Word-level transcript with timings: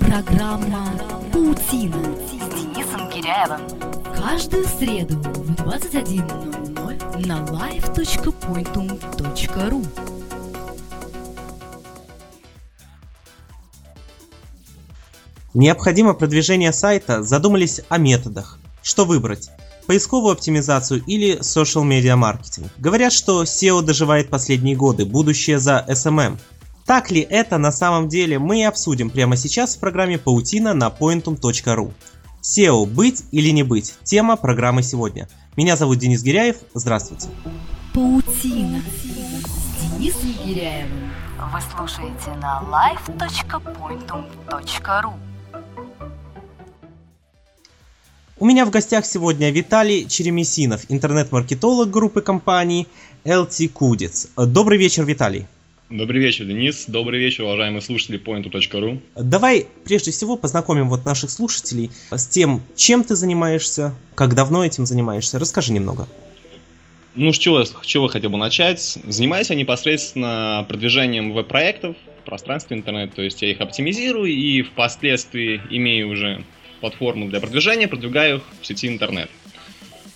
Программа 0.00 0.92
«Паутина» 1.32 2.16
с 2.16 2.30
Денисом 2.54 3.10
Киряевым. 3.10 3.60
Каждую 4.16 4.64
среду 4.64 5.16
в 5.16 5.52
21.00 5.52 7.26
на 7.26 7.44
live.pointum.ru 7.44 9.86
Необходимо 15.52 16.14
продвижение 16.14 16.72
сайта, 16.72 17.24
задумались 17.24 17.80
о 17.88 17.98
методах. 17.98 18.60
Что 18.82 19.04
выбрать? 19.04 19.50
Поисковую 19.86 20.32
оптимизацию 20.32 21.02
или 21.04 21.40
social 21.40 21.82
media 21.82 22.14
маркетинг? 22.14 22.68
Говорят, 22.78 23.12
что 23.12 23.42
SEO 23.42 23.82
доживает 23.82 24.30
последние 24.30 24.76
годы, 24.76 25.04
будущее 25.04 25.58
за 25.58 25.84
SMM. 25.88 26.38
Так 26.90 27.10
ли 27.12 27.20
это 27.20 27.56
на 27.56 27.70
самом 27.70 28.08
деле, 28.08 28.40
мы 28.40 28.62
и 28.62 28.64
обсудим 28.64 29.10
прямо 29.10 29.36
сейчас 29.36 29.76
в 29.76 29.78
программе 29.78 30.18
«Паутина» 30.18 30.74
на 30.74 30.88
pointum.ru. 30.88 31.92
SEO– 32.42 32.84
быть 32.92 33.22
или 33.30 33.50
не 33.50 33.62
быть? 33.62 33.94
Тема 34.02 34.34
программы 34.34 34.82
сегодня. 34.82 35.28
Меня 35.56 35.76
зовут 35.76 35.98
Денис 35.98 36.20
Гиряев. 36.20 36.56
Здравствуйте. 36.74 37.28
«Паутина» 37.94 38.82
с 38.82 39.02
Денисом 40.00 40.32
Гиряевым. 40.44 41.12
Вы 41.52 41.60
слушаете 41.76 42.32
на 42.42 42.60
live.pointum.ru 42.68 45.12
У 48.36 48.44
меня 48.44 48.66
в 48.66 48.70
гостях 48.70 49.06
сегодня 49.06 49.52
Виталий 49.52 50.08
Черемисинов, 50.08 50.86
интернет-маркетолог 50.88 51.88
группы 51.88 52.20
компаний 52.20 52.88
LT 53.24 53.68
Кудец. 53.68 54.26
Добрый 54.36 54.76
вечер, 54.76 55.04
Виталий. 55.04 55.46
Добрый 55.90 56.22
вечер, 56.22 56.44
Денис. 56.44 56.84
Добрый 56.86 57.18
вечер, 57.18 57.42
уважаемые 57.42 57.80
слушатели 57.80 58.16
Pointu.ru. 58.16 59.00
Давай 59.16 59.66
прежде 59.84 60.12
всего 60.12 60.36
познакомим 60.36 60.88
вот 60.88 61.04
наших 61.04 61.30
слушателей 61.30 61.90
с 62.12 62.28
тем, 62.28 62.62
чем 62.76 63.02
ты 63.02 63.16
занимаешься, 63.16 63.92
как 64.14 64.36
давно 64.36 64.64
этим 64.64 64.86
занимаешься. 64.86 65.40
Расскажи 65.40 65.72
немного. 65.72 66.06
Ну, 67.16 67.32
с 67.32 67.38
чего, 67.38 67.64
с 67.64 67.74
чего 67.82 68.06
хотел 68.06 68.30
бы 68.30 68.38
начать? 68.38 68.98
Занимаюсь 69.04 69.50
я 69.50 69.56
непосредственно 69.56 70.64
продвижением 70.68 71.32
веб-проектов 71.32 71.96
в 72.22 72.24
пространстве 72.24 72.76
интернет, 72.76 73.12
то 73.12 73.22
есть 73.22 73.42
я 73.42 73.50
их 73.50 73.60
оптимизирую 73.60 74.30
и 74.30 74.62
впоследствии 74.62 75.60
имею 75.70 76.10
уже 76.10 76.44
платформу 76.80 77.28
для 77.28 77.40
продвижения, 77.40 77.88
продвигаю 77.88 78.36
их 78.36 78.42
в 78.62 78.64
сети 78.64 78.86
интернет. 78.86 79.28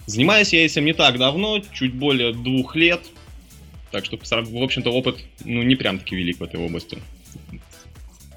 Занимаюсь 0.07 0.53
я 0.53 0.65
этим 0.65 0.85
не 0.85 0.93
так 0.93 1.19
давно, 1.19 1.59
чуть 1.73 1.95
более 1.95 2.33
двух 2.33 2.77
лет, 2.77 3.01
так 3.91 4.05
что, 4.05 4.17
в 4.17 4.63
общем-то, 4.63 4.91
опыт 4.91 5.19
ну, 5.45 5.63
не 5.63 5.77
прям 5.77 5.99
таки 5.99 6.17
велик 6.17 6.41
в 6.41 6.43
этой 6.43 6.61
области. 6.61 6.99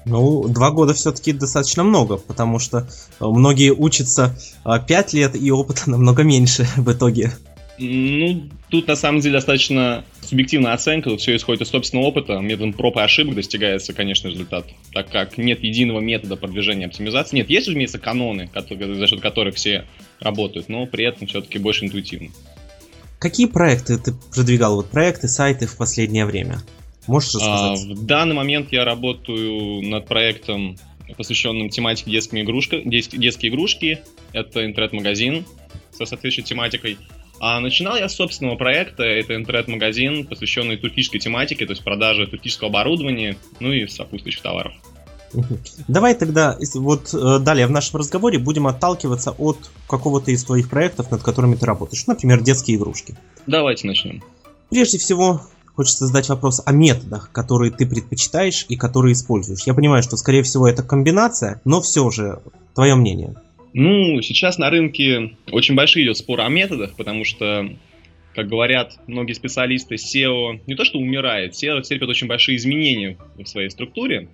Ну, 0.04 0.48
два 0.48 0.70
года 0.70 0.94
все-таки 0.94 1.32
достаточно 1.32 1.84
много, 1.84 2.16
потому 2.16 2.58
что 2.58 2.88
многие 3.20 3.72
учатся 3.72 4.38
а, 4.64 4.78
пять 4.78 5.12
лет, 5.12 5.36
и 5.36 5.50
опыта 5.50 5.82
намного 5.90 6.22
меньше 6.22 6.66
в 6.76 6.90
итоге. 6.92 7.32
Ну, 7.78 8.48
тут 8.70 8.88
на 8.88 8.96
самом 8.96 9.20
деле 9.20 9.34
достаточно 9.34 10.04
субъективная 10.22 10.72
оценка, 10.72 11.10
тут 11.10 11.20
все 11.20 11.36
исходит 11.36 11.62
из 11.62 11.68
собственного 11.68 12.06
опыта, 12.06 12.38
методом 12.38 12.72
проб 12.72 12.96
и 12.96 13.00
ошибок 13.00 13.36
достигается, 13.36 13.92
конечно, 13.92 14.28
результат, 14.28 14.66
так 14.92 15.08
как 15.10 15.38
нет 15.38 15.62
единого 15.62 16.00
метода 16.00 16.34
продвижения 16.34 16.86
оптимизации. 16.86 17.36
Нет, 17.36 17.50
есть, 17.50 17.68
разумеется, 17.68 18.00
каноны, 18.00 18.48
которые, 18.48 18.96
за 18.96 19.06
счет 19.06 19.20
которых 19.20 19.54
все 19.54 19.84
работают, 20.18 20.68
но 20.68 20.86
при 20.86 21.04
этом 21.04 21.28
все-таки 21.28 21.58
больше 21.58 21.84
интуитивно. 21.84 22.30
Какие 23.18 23.46
проекты 23.46 23.98
ты 23.98 24.12
продвигал, 24.34 24.76
вот 24.76 24.90
проекты, 24.90 25.26
сайты 25.28 25.66
в 25.66 25.76
последнее 25.76 26.24
время? 26.24 26.60
Можешь 27.06 27.34
рассказать? 27.34 27.80
А, 27.80 27.94
в 27.94 28.06
данный 28.06 28.34
момент 28.34 28.70
я 28.70 28.84
работаю 28.84 29.82
над 29.82 30.06
проектом, 30.06 30.76
посвященным 31.16 31.68
тематике 31.68 32.10
детскими 32.10 32.42
игрушки, 32.42 32.82
детские 32.84 33.50
игрушки. 33.50 34.00
Это 34.32 34.64
интернет-магазин 34.64 35.44
со 35.90 36.06
соответствующей 36.06 36.42
тематикой. 36.42 36.98
А 37.40 37.60
начинал 37.60 37.96
я 37.96 38.08
с 38.08 38.14
собственного 38.14 38.56
проекта, 38.56 39.04
это 39.04 39.34
интернет-магазин, 39.34 40.26
посвященный 40.26 40.76
туркической 40.76 41.18
тематике, 41.18 41.66
то 41.66 41.72
есть 41.72 41.84
продаже 41.84 42.26
туркического 42.26 42.68
оборудования, 42.68 43.36
ну 43.60 43.72
и 43.72 43.86
сопутствующих 43.86 44.42
товаров. 44.42 44.74
Давай 45.88 46.14
тогда, 46.14 46.58
вот 46.74 47.12
э, 47.12 47.38
далее 47.40 47.66
в 47.66 47.70
нашем 47.70 48.00
разговоре 48.00 48.38
будем 48.38 48.66
отталкиваться 48.66 49.32
от 49.32 49.58
какого-то 49.88 50.30
из 50.30 50.44
твоих 50.44 50.70
проектов, 50.70 51.10
над 51.10 51.22
которыми 51.22 51.54
ты 51.54 51.66
работаешь. 51.66 52.06
Например, 52.06 52.40
детские 52.42 52.76
игрушки. 52.76 53.16
Давайте 53.46 53.86
начнем. 53.86 54.22
Прежде 54.70 54.98
всего, 54.98 55.42
хочется 55.78 56.06
задать 56.06 56.28
вопрос 56.28 56.60
о 56.64 56.72
методах, 56.72 57.30
которые 57.32 57.70
ты 57.70 57.86
предпочитаешь 57.86 58.66
и 58.68 58.76
которые 58.76 59.12
используешь. 59.12 59.62
Я 59.64 59.74
понимаю, 59.74 60.02
что, 60.02 60.16
скорее 60.16 60.42
всего, 60.42 60.68
это 60.68 60.82
комбинация, 60.82 61.60
но 61.64 61.80
все 61.80 62.10
же, 62.10 62.40
твое 62.74 62.94
мнение. 62.96 63.36
Ну, 63.74 64.20
сейчас 64.22 64.58
на 64.58 64.70
рынке 64.70 65.36
очень 65.52 65.76
большой 65.76 66.02
идет 66.02 66.16
спор 66.16 66.40
о 66.40 66.48
методах, 66.48 66.96
потому 66.96 67.24
что, 67.24 67.68
как 68.34 68.48
говорят 68.48 68.98
многие 69.06 69.34
специалисты, 69.34 69.94
SEO 69.94 70.60
не 70.66 70.74
то 70.74 70.84
что 70.84 70.98
умирает, 70.98 71.52
SEO 71.52 71.80
терпит 71.82 72.08
очень 72.08 72.26
большие 72.26 72.56
изменения 72.56 73.16
в 73.36 73.46
своей 73.46 73.70
структуре. 73.70 74.28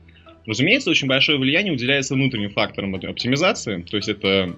Разумеется, 0.47 0.91
очень 0.91 1.09
большое 1.09 1.39
влияние 1.39 1.73
уделяется 1.73 2.15
внутренним 2.15 2.51
факторам 2.51 2.95
оптимизации, 2.95 3.83
то 3.83 3.97
есть 3.97 4.09
это 4.09 4.57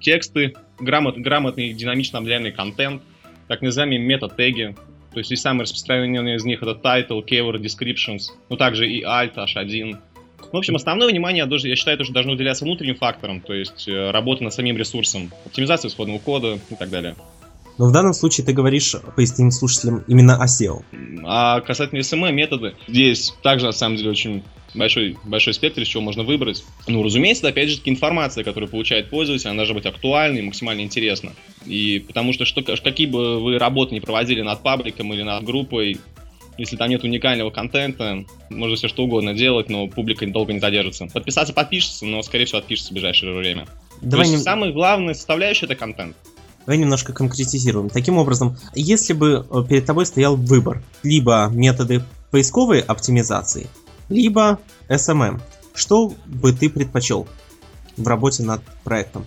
тексты, 0.00 0.54
грамот, 0.78 1.18
грамотный 1.18 1.72
динамично 1.72 2.18
объявленный 2.18 2.52
контент, 2.52 3.02
так 3.48 3.60
называемые 3.60 3.98
мета-теги, 3.98 4.76
то 5.12 5.18
есть 5.18 5.32
и 5.32 5.36
самые 5.36 5.62
распространенные 5.62 6.36
из 6.36 6.44
них 6.44 6.62
это 6.62 6.72
title, 6.72 7.24
keyword, 7.26 7.60
descriptions, 7.60 8.30
но 8.48 8.56
также 8.56 8.88
и 8.88 9.02
alt, 9.02 9.34
h1, 9.34 9.98
в 10.52 10.56
общем, 10.56 10.74
основное 10.74 11.08
внимание, 11.08 11.46
я 11.48 11.76
считаю, 11.76 12.02
что 12.04 12.12
должно 12.12 12.32
уделяться 12.32 12.64
внутренним 12.64 12.96
факторам, 12.96 13.40
то 13.40 13.52
есть 13.52 13.86
э, 13.86 14.10
работа 14.10 14.42
над 14.42 14.52
самим 14.52 14.76
ресурсом, 14.76 15.30
оптимизация 15.44 15.90
исходного 15.90 16.18
кода 16.18 16.58
и 16.70 16.74
так 16.74 16.90
далее. 16.90 17.14
Но 17.78 17.86
в 17.86 17.92
данном 17.92 18.12
случае 18.12 18.44
ты 18.44 18.52
говоришь, 18.52 18.94
поясним 19.16 19.50
слушателям, 19.50 20.04
именно 20.06 20.42
о 20.42 20.46
SEO. 20.46 20.82
А 21.24 21.60
касательно 21.60 22.00
SMM 22.00 22.32
методы, 22.32 22.74
здесь 22.88 23.32
также 23.42 23.66
на 23.66 23.72
самом 23.72 23.96
деле 23.96 24.10
очень 24.10 24.42
большой, 24.74 25.16
большой 25.24 25.54
спектр, 25.54 25.82
из 25.82 25.88
чего 25.88 26.02
можно 26.02 26.22
выбрать. 26.22 26.64
Ну, 26.86 27.02
разумеется, 27.02 27.48
опять 27.48 27.70
же, 27.70 27.80
информация, 27.84 28.44
которую 28.44 28.70
получает 28.70 29.10
пользователь, 29.10 29.48
она 29.48 29.56
должна 29.56 29.74
быть 29.74 29.86
актуальной 29.86 30.40
и 30.40 30.42
максимально 30.42 30.82
интересна. 30.82 31.32
И 31.66 32.04
потому 32.06 32.32
что, 32.32 32.44
что 32.44 32.62
какие 32.62 33.06
бы 33.06 33.40
вы 33.40 33.58
работы 33.58 33.94
не 33.94 34.00
проводили 34.00 34.42
над 34.42 34.62
пабликом 34.62 35.12
или 35.12 35.22
над 35.22 35.44
группой, 35.44 35.98
если 36.58 36.76
там 36.76 36.90
нет 36.90 37.04
уникального 37.04 37.50
контента, 37.50 38.24
можно 38.50 38.76
все 38.76 38.88
что 38.88 39.04
угодно 39.04 39.32
делать, 39.32 39.70
но 39.70 39.88
публика 39.88 40.26
долго 40.26 40.52
не 40.52 40.60
задержится. 40.60 41.06
Подписаться 41.06 41.54
подпишется, 41.54 42.04
но, 42.04 42.22
скорее 42.22 42.44
всего, 42.44 42.58
отпишется 42.58 42.90
в 42.90 42.92
ближайшее 42.92 43.34
время. 43.34 43.66
Давай 44.02 44.26
То 44.26 44.32
есть, 44.32 44.32
нем... 44.32 44.40
самая 44.40 44.72
главная 44.72 45.14
составляющая 45.14 45.66
это 45.66 45.76
контент. 45.76 46.16
Давай 46.66 46.76
немножко 46.76 47.12
конкретизируем. 47.12 47.88
Таким 47.88 48.18
образом, 48.18 48.56
если 48.74 49.14
бы 49.14 49.46
э, 49.50 49.62
перед 49.68 49.86
тобой 49.86 50.04
стоял 50.04 50.36
выбор, 50.36 50.82
либо 51.02 51.48
методы 51.50 52.02
поисковой 52.30 52.80
оптимизации, 52.80 53.66
либо 54.10 54.60
SMM, 54.88 55.40
что 55.74 56.12
бы 56.26 56.52
ты 56.52 56.68
предпочел 56.68 57.26
в 57.96 58.06
работе 58.06 58.42
над 58.42 58.60
проектом? 58.84 59.26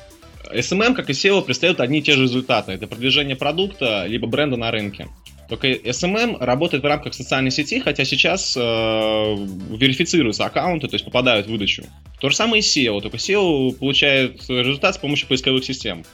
SMM, 0.53 0.93
как 0.93 1.09
и 1.09 1.13
SEO, 1.13 1.41
представляют 1.41 1.79
одни 1.79 1.99
и 1.99 2.01
те 2.03 2.13
же 2.13 2.23
результаты. 2.23 2.73
Это 2.73 2.85
продвижение 2.85 3.35
продукта, 3.35 4.05
либо 4.05 4.27
бренда 4.27 4.57
на 4.57 4.69
рынке. 4.69 5.07
Только 5.49 5.67
SMM 5.67 6.37
работает 6.39 6.83
в 6.83 6.85
рамках 6.85 7.13
социальной 7.13 7.51
сети, 7.51 7.79
хотя 7.79 8.05
сейчас 8.05 8.55
э, 8.55 8.59
верифицируются 8.59 10.45
аккаунты, 10.45 10.87
то 10.87 10.95
есть 10.95 11.05
попадают 11.05 11.47
в 11.47 11.49
выдачу. 11.49 11.83
То 12.19 12.29
же 12.29 12.35
самое 12.35 12.61
и 12.61 12.65
SEO, 12.65 13.01
только 13.01 13.17
SEO 13.17 13.73
получает 13.73 14.47
результат 14.49 14.95
с 14.95 14.97
помощью 14.97 15.27
поисковых 15.27 15.63
систем. 15.63 16.05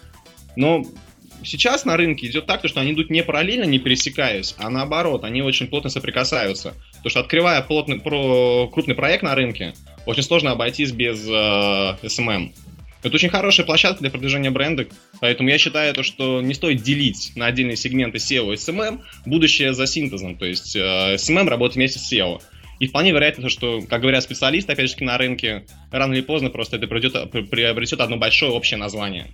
Но 0.56 0.84
сейчас 1.44 1.86
на 1.86 1.96
рынке 1.96 2.28
идет 2.28 2.48
так, 2.48 2.68
что 2.68 2.82
они 2.82 2.94
идут 2.94 3.10
не 3.10 3.24
параллельно, 3.24 3.66
не 3.66 3.80
пересекаясь, 3.80 4.56
а 4.58 4.70
наоборот, 4.70 5.24
они 5.24 5.42
очень 5.42 5.68
плотно 5.68 5.90
соприкасаются. 5.90 6.74
Потому 7.00 7.12
что 7.12 7.20
открывая 7.22 7.62
плотный, 7.62 8.00
про, 8.00 8.68
крупный 8.68 8.96
проект 8.96 9.24
на 9.24 9.36
рынке, 9.36 9.74
очень 10.06 10.24
сложно 10.24 10.52
обойтись 10.52 10.92
без 10.92 11.26
э, 11.28 11.32
SMM. 12.04 12.52
Это 13.02 13.16
очень 13.16 13.30
хорошая 13.30 13.66
площадка 13.66 14.02
для 14.02 14.12
продвижения 14.12 14.52
бренда, 14.52 14.88
поэтому 15.22 15.50
я 15.50 15.58
считаю, 15.58 15.94
то, 15.94 16.04
что 16.04 16.42
не 16.42 16.54
стоит 16.54 16.82
делить 16.82 17.32
на 17.36 17.46
отдельные 17.46 17.78
сегменты 17.78 18.18
SEO 18.18 18.52
и 18.54 18.58
SMM, 18.58 19.02
будущее 19.26 19.74
за 19.74 19.88
синтезом, 19.88 20.36
то 20.36 20.46
есть 20.46 20.76
э, 20.76 21.16
SMM 21.16 21.48
работает 21.48 21.76
вместе 21.76 22.00
с 22.00 22.12
SEO. 22.12 22.42
И 22.80 22.88
вполне 22.88 23.12
вероятно, 23.12 23.50
что, 23.50 23.82
как 23.82 24.02
говорят 24.02 24.24
специалисты, 24.24 24.72
опять 24.72 24.90
же, 24.90 25.04
на 25.04 25.18
рынке, 25.18 25.66
рано 25.92 26.14
или 26.14 26.22
поздно 26.22 26.50
просто 26.50 26.78
это 26.78 26.88
придет, 26.88 27.14
приобретет 27.32 28.00
одно 28.00 28.18
большое 28.18 28.52
общее 28.52 28.78
название. 28.78 29.28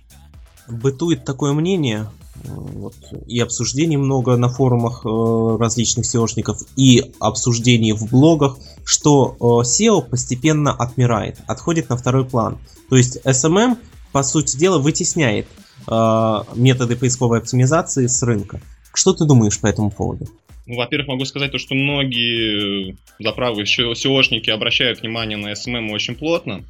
Бытует 0.68 1.24
такое 1.24 1.52
мнение, 1.52 2.08
вот, 2.44 2.94
и 3.26 3.40
обсуждений 3.40 3.96
много 3.96 4.36
на 4.36 4.48
форумах 4.48 5.04
э, 5.04 5.56
различных 5.58 6.06
SEOшников, 6.06 6.56
и 6.76 7.12
обсуждений 7.20 7.92
в 7.92 8.10
блогах, 8.10 8.58
что 8.84 9.36
э, 9.38 9.44
SEO 9.66 10.02
постепенно 10.02 10.72
отмирает, 10.72 11.38
отходит 11.46 11.88
на 11.88 11.96
второй 11.96 12.24
план. 12.24 12.58
То 12.88 12.96
есть 12.96 13.18
SMM, 13.24 13.76
по 14.12 14.22
сути 14.22 14.56
дела, 14.56 14.78
вытесняет 14.78 15.46
э, 15.88 16.38
методы 16.54 16.96
поисковой 16.96 17.38
оптимизации 17.38 18.06
с 18.06 18.22
рынка. 18.22 18.60
Что 18.92 19.12
ты 19.12 19.24
думаешь 19.24 19.60
по 19.60 19.66
этому 19.66 19.90
поводу? 19.90 20.26
Ну, 20.66 20.76
во-первых, 20.76 21.08
могу 21.08 21.24
сказать 21.24 21.52
то, 21.52 21.58
что 21.58 21.74
многие 21.74 22.96
заправы 23.20 23.62
SEOшники 23.62 24.50
обращают 24.50 25.00
внимание 25.00 25.36
на 25.36 25.52
SMM 25.52 25.92
очень 25.92 26.16
плотно. 26.16 26.64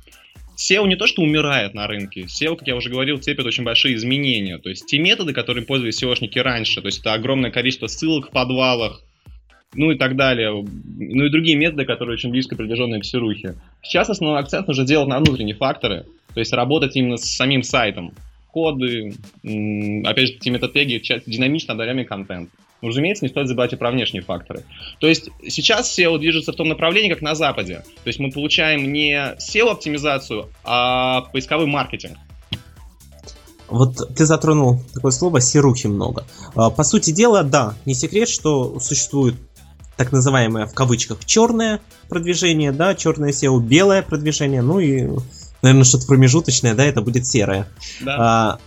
SEO 0.56 0.86
не 0.86 0.96
то, 0.96 1.06
что 1.06 1.22
умирает 1.22 1.74
на 1.74 1.86
рынке. 1.86 2.22
SEO, 2.22 2.56
как 2.56 2.66
я 2.66 2.76
уже 2.76 2.90
говорил, 2.90 3.18
терпит 3.18 3.46
очень 3.46 3.64
большие 3.64 3.94
изменения. 3.94 4.58
То 4.58 4.70
есть 4.70 4.86
те 4.86 4.98
методы, 4.98 5.32
которые 5.32 5.64
пользовались 5.64 6.02
SEOшники 6.02 6.38
раньше, 6.40 6.80
то 6.80 6.86
есть 6.86 7.00
это 7.00 7.12
огромное 7.12 7.50
количество 7.50 7.86
ссылок 7.86 8.28
в 8.28 8.30
подвалах, 8.30 9.02
ну 9.74 9.90
и 9.90 9.98
так 9.98 10.16
далее. 10.16 10.52
Ну 10.52 11.24
и 11.24 11.30
другие 11.30 11.56
методы, 11.56 11.84
которые 11.84 12.14
очень 12.14 12.30
близко 12.30 12.56
приближены 12.56 13.00
к 13.00 13.04
серухе. 13.04 13.54
Сейчас 13.82 14.08
основной 14.08 14.40
акцент 14.40 14.66
нужно 14.66 14.84
делать 14.84 15.08
на 15.08 15.18
внутренние 15.18 15.54
факторы, 15.54 16.06
то 16.32 16.40
есть 16.40 16.52
работать 16.52 16.96
именно 16.96 17.16
с 17.16 17.24
самим 17.24 17.62
сайтом. 17.62 18.12
Коды, 18.50 19.12
опять 19.42 20.28
же, 20.28 20.34
эти 20.34 20.48
метатеги, 20.48 21.02
динамично 21.26 21.74
отдаляемый 21.74 22.06
контент. 22.06 22.48
Ну, 22.82 22.88
разумеется, 22.88 23.25
не 23.25 23.31
стоит 23.31 23.49
забывать 23.49 23.73
и 23.73 23.76
про 23.76 23.90
внешние 23.90 24.23
факторы. 24.23 24.62
То 25.00 25.06
есть 25.06 25.31
сейчас 25.49 25.99
SEO 25.99 26.19
движется 26.19 26.52
в 26.52 26.56
том 26.56 26.69
направлении, 26.69 27.08
как 27.08 27.23
на 27.23 27.34
Западе. 27.34 27.84
То 28.05 28.08
есть 28.08 28.19
мы 28.19 28.31
получаем 28.31 28.93
не 28.93 29.14
SEO-оптимизацию, 29.14 30.49
а 30.64 31.23
поисковый 31.32 31.67
маркетинг. 31.67 32.19
Вот 33.69 34.14
ты 34.14 34.26
затронул 34.26 34.81
такое 34.94 35.11
слово 35.11 35.40
«серухи» 35.40 35.88
много. 35.88 36.25
А, 36.55 36.70
по 36.70 36.84
сути 36.84 37.11
дела, 37.11 37.43
да, 37.43 37.75
не 37.84 37.94
секрет, 37.94 38.28
что 38.28 38.78
существует 38.78 39.34
так 39.96 40.12
называемое 40.12 40.67
в 40.67 40.75
кавычках 40.75 41.25
черное 41.25 41.81
продвижение, 42.08 42.70
да, 42.70 42.94
черное 42.94 43.31
SEO, 43.31 43.58
белое 43.61 44.02
продвижение, 44.02 44.62
ну 44.62 44.78
и, 44.78 45.08
наверное, 45.62 45.84
что-то 45.84 46.06
промежуточное, 46.06 46.75
да, 46.75 46.84
это 46.84 47.00
будет 47.00 47.26
серое. 47.26 47.67
Да. 48.02 48.17
А, 48.19 48.58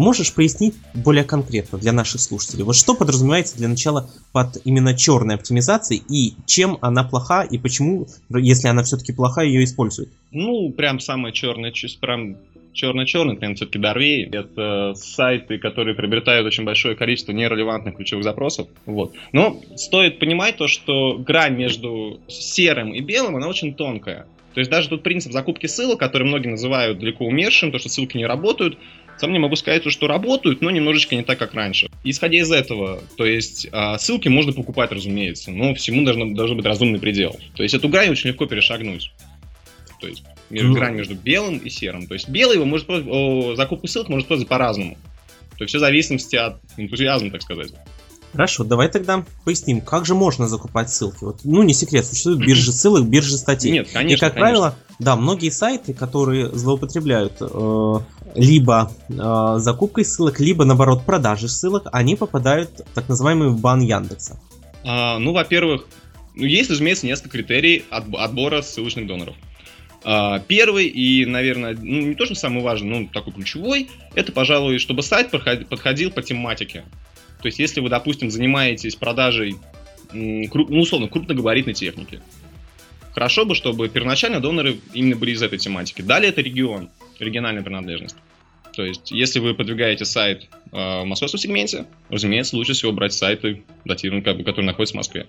можешь 0.00 0.34
пояснить 0.34 0.74
более 0.94 1.24
конкретно 1.24 1.78
для 1.78 1.92
наших 1.92 2.20
слушателей, 2.20 2.64
вот 2.64 2.76
что 2.76 2.94
подразумевается 2.94 3.56
для 3.56 3.68
начала 3.68 4.10
под 4.32 4.58
именно 4.64 4.96
черной 4.96 5.36
оптимизацией 5.36 6.02
и 6.08 6.34
чем 6.46 6.78
она 6.80 7.04
плоха 7.04 7.44
и 7.44 7.58
почему, 7.58 8.06
если 8.30 8.68
она 8.68 8.82
все-таки 8.82 9.12
плоха, 9.12 9.42
ее 9.42 9.62
используют? 9.64 10.10
Ну, 10.32 10.72
прям 10.72 11.00
самое 11.00 11.32
черное, 11.32 11.72
прям 12.00 12.36
черно-черный 12.72 13.36
тренд 13.36 13.56
все-таки 13.56 13.78
Дорвей. 13.78 14.26
Это 14.30 14.94
сайты, 14.94 15.58
которые 15.58 15.94
приобретают 15.94 16.46
очень 16.46 16.64
большое 16.64 16.94
количество 16.94 17.32
нерелевантных 17.32 17.96
ключевых 17.96 18.24
запросов. 18.24 18.68
Вот. 18.86 19.14
Но 19.32 19.60
стоит 19.76 20.18
понимать 20.18 20.56
то, 20.56 20.68
что 20.68 21.18
грань 21.18 21.56
между 21.56 22.20
серым 22.28 22.94
и 22.94 23.00
белым, 23.00 23.36
она 23.36 23.48
очень 23.48 23.74
тонкая. 23.74 24.26
То 24.54 24.58
есть 24.58 24.70
даже 24.70 24.88
тут 24.88 25.02
принцип 25.02 25.32
закупки 25.32 25.66
ссылок, 25.66 25.98
который 26.00 26.26
многие 26.26 26.48
называют 26.48 26.98
далеко 26.98 27.24
умершим, 27.24 27.70
то, 27.70 27.78
что 27.78 27.88
ссылки 27.88 28.16
не 28.16 28.26
работают, 28.26 28.78
сам 29.20 29.32
не 29.32 29.38
могу 29.38 29.54
сказать, 29.56 29.84
что 29.90 30.06
работают, 30.06 30.62
но 30.62 30.70
немножечко 30.70 31.14
не 31.14 31.22
так, 31.22 31.38
как 31.38 31.54
раньше. 31.54 31.88
Исходя 32.04 32.38
из 32.38 32.50
этого, 32.50 33.02
то 33.16 33.26
есть 33.26 33.68
а, 33.70 33.98
ссылки 33.98 34.28
можно 34.28 34.52
покупать, 34.52 34.90
разумеется, 34.90 35.50
но 35.50 35.74
всему 35.74 36.04
должен, 36.04 36.34
должен 36.34 36.56
быть 36.56 36.66
разумный 36.66 36.98
предел. 36.98 37.38
То 37.54 37.62
есть 37.62 37.74
эту 37.74 37.88
грань 37.88 38.10
очень 38.10 38.30
легко 38.30 38.46
перешагнуть. 38.46 39.12
То 40.00 40.08
есть 40.08 40.24
между, 40.48 40.72
mm. 40.72 40.74
грань 40.74 40.94
между 40.94 41.14
белым 41.14 41.58
и 41.58 41.68
серым. 41.68 42.06
То 42.06 42.14
есть 42.14 42.28
белый 42.28 42.56
его 42.56 42.64
может 42.64 42.88
о, 42.88 43.54
закупку 43.54 43.86
ссылок 43.86 44.08
может 44.08 44.24
использовать 44.24 44.48
по-разному. 44.48 44.96
То 45.58 45.64
есть 45.64 45.70
все 45.70 45.78
в 45.78 45.80
зависимости 45.80 46.36
от 46.36 46.58
энтузиазма, 46.78 47.30
так 47.30 47.42
сказать. 47.42 47.72
Хорошо, 48.32 48.62
давай 48.62 48.88
тогда 48.88 49.24
поясним, 49.44 49.80
как 49.80 50.06
же 50.06 50.14
можно 50.14 50.46
закупать 50.46 50.88
ссылки. 50.90 51.24
Вот, 51.24 51.40
ну, 51.44 51.62
не 51.64 51.74
секрет, 51.74 52.06
существуют 52.06 52.40
биржи 52.40 52.72
ссылок, 52.72 53.06
биржи 53.08 53.36
статей. 53.36 53.72
Нет, 53.72 53.88
конечно. 53.92 54.16
И, 54.16 54.18
как 54.18 54.34
конечно. 54.34 54.40
правило, 54.40 54.76
да, 55.00 55.16
многие 55.16 55.50
сайты, 55.50 55.94
которые 55.94 56.48
злоупотребляют 56.48 57.34
э, 57.40 57.98
либо 58.34 58.92
э, 59.08 59.54
закупкой 59.58 60.04
ссылок, 60.04 60.40
либо, 60.40 60.64
наоборот, 60.64 61.04
продажей 61.04 61.48
ссылок, 61.48 61.88
они 61.92 62.16
попадают 62.16 62.70
в 62.80 62.94
так 62.94 63.08
называемый 63.08 63.50
бан 63.50 63.80
Яндекса. 63.80 64.38
А, 64.84 65.18
ну, 65.18 65.32
во-первых, 65.32 65.86
ну, 66.34 66.44
есть, 66.44 66.70
разумеется, 66.70 67.06
несколько 67.06 67.30
критерий 67.30 67.84
отбора 67.90 68.62
ссылочных 68.62 69.06
доноров. 69.06 69.34
А, 70.02 70.38
первый 70.40 70.86
и, 70.86 71.26
наверное, 71.26 71.76
ну, 71.80 72.00
не 72.00 72.14
то, 72.14 72.24
что 72.26 72.34
самый 72.34 72.62
важный, 72.62 72.88
но 72.88 73.08
такой 73.12 73.32
ключевой, 73.32 73.88
это, 74.14 74.32
пожалуй, 74.32 74.78
чтобы 74.78 75.02
сайт 75.02 75.30
подходил 75.30 76.10
по 76.10 76.22
тематике. 76.22 76.84
То 77.42 77.46
есть, 77.46 77.58
если 77.58 77.80
вы, 77.80 77.88
допустим, 77.88 78.30
занимаетесь 78.30 78.96
продажей, 78.96 79.56
ну, 80.12 80.44
условно, 80.52 81.08
крупногабаритной 81.08 81.74
техники, 81.74 82.20
хорошо 83.20 83.44
бы, 83.44 83.54
чтобы 83.54 83.90
первоначально 83.90 84.40
доноры 84.40 84.78
именно 84.94 85.14
были 85.14 85.32
из 85.32 85.42
этой 85.42 85.58
тематики. 85.58 86.00
Далее 86.00 86.30
это 86.30 86.40
регион, 86.40 86.88
региональная 87.18 87.62
принадлежность. 87.62 88.16
То 88.72 88.82
есть, 88.82 89.10
если 89.10 89.40
вы 89.40 89.52
продвигаете 89.52 90.06
сайт 90.06 90.48
э, 90.72 91.02
в 91.02 91.04
московском 91.04 91.38
сегменте, 91.38 91.84
разумеется, 92.08 92.56
лучше 92.56 92.72
всего 92.72 92.92
брать 92.92 93.12
сайты, 93.12 93.62
датированные, 93.84 94.22
которые 94.22 94.64
находятся 94.64 94.94
в 94.94 94.96
Москве. 94.96 95.26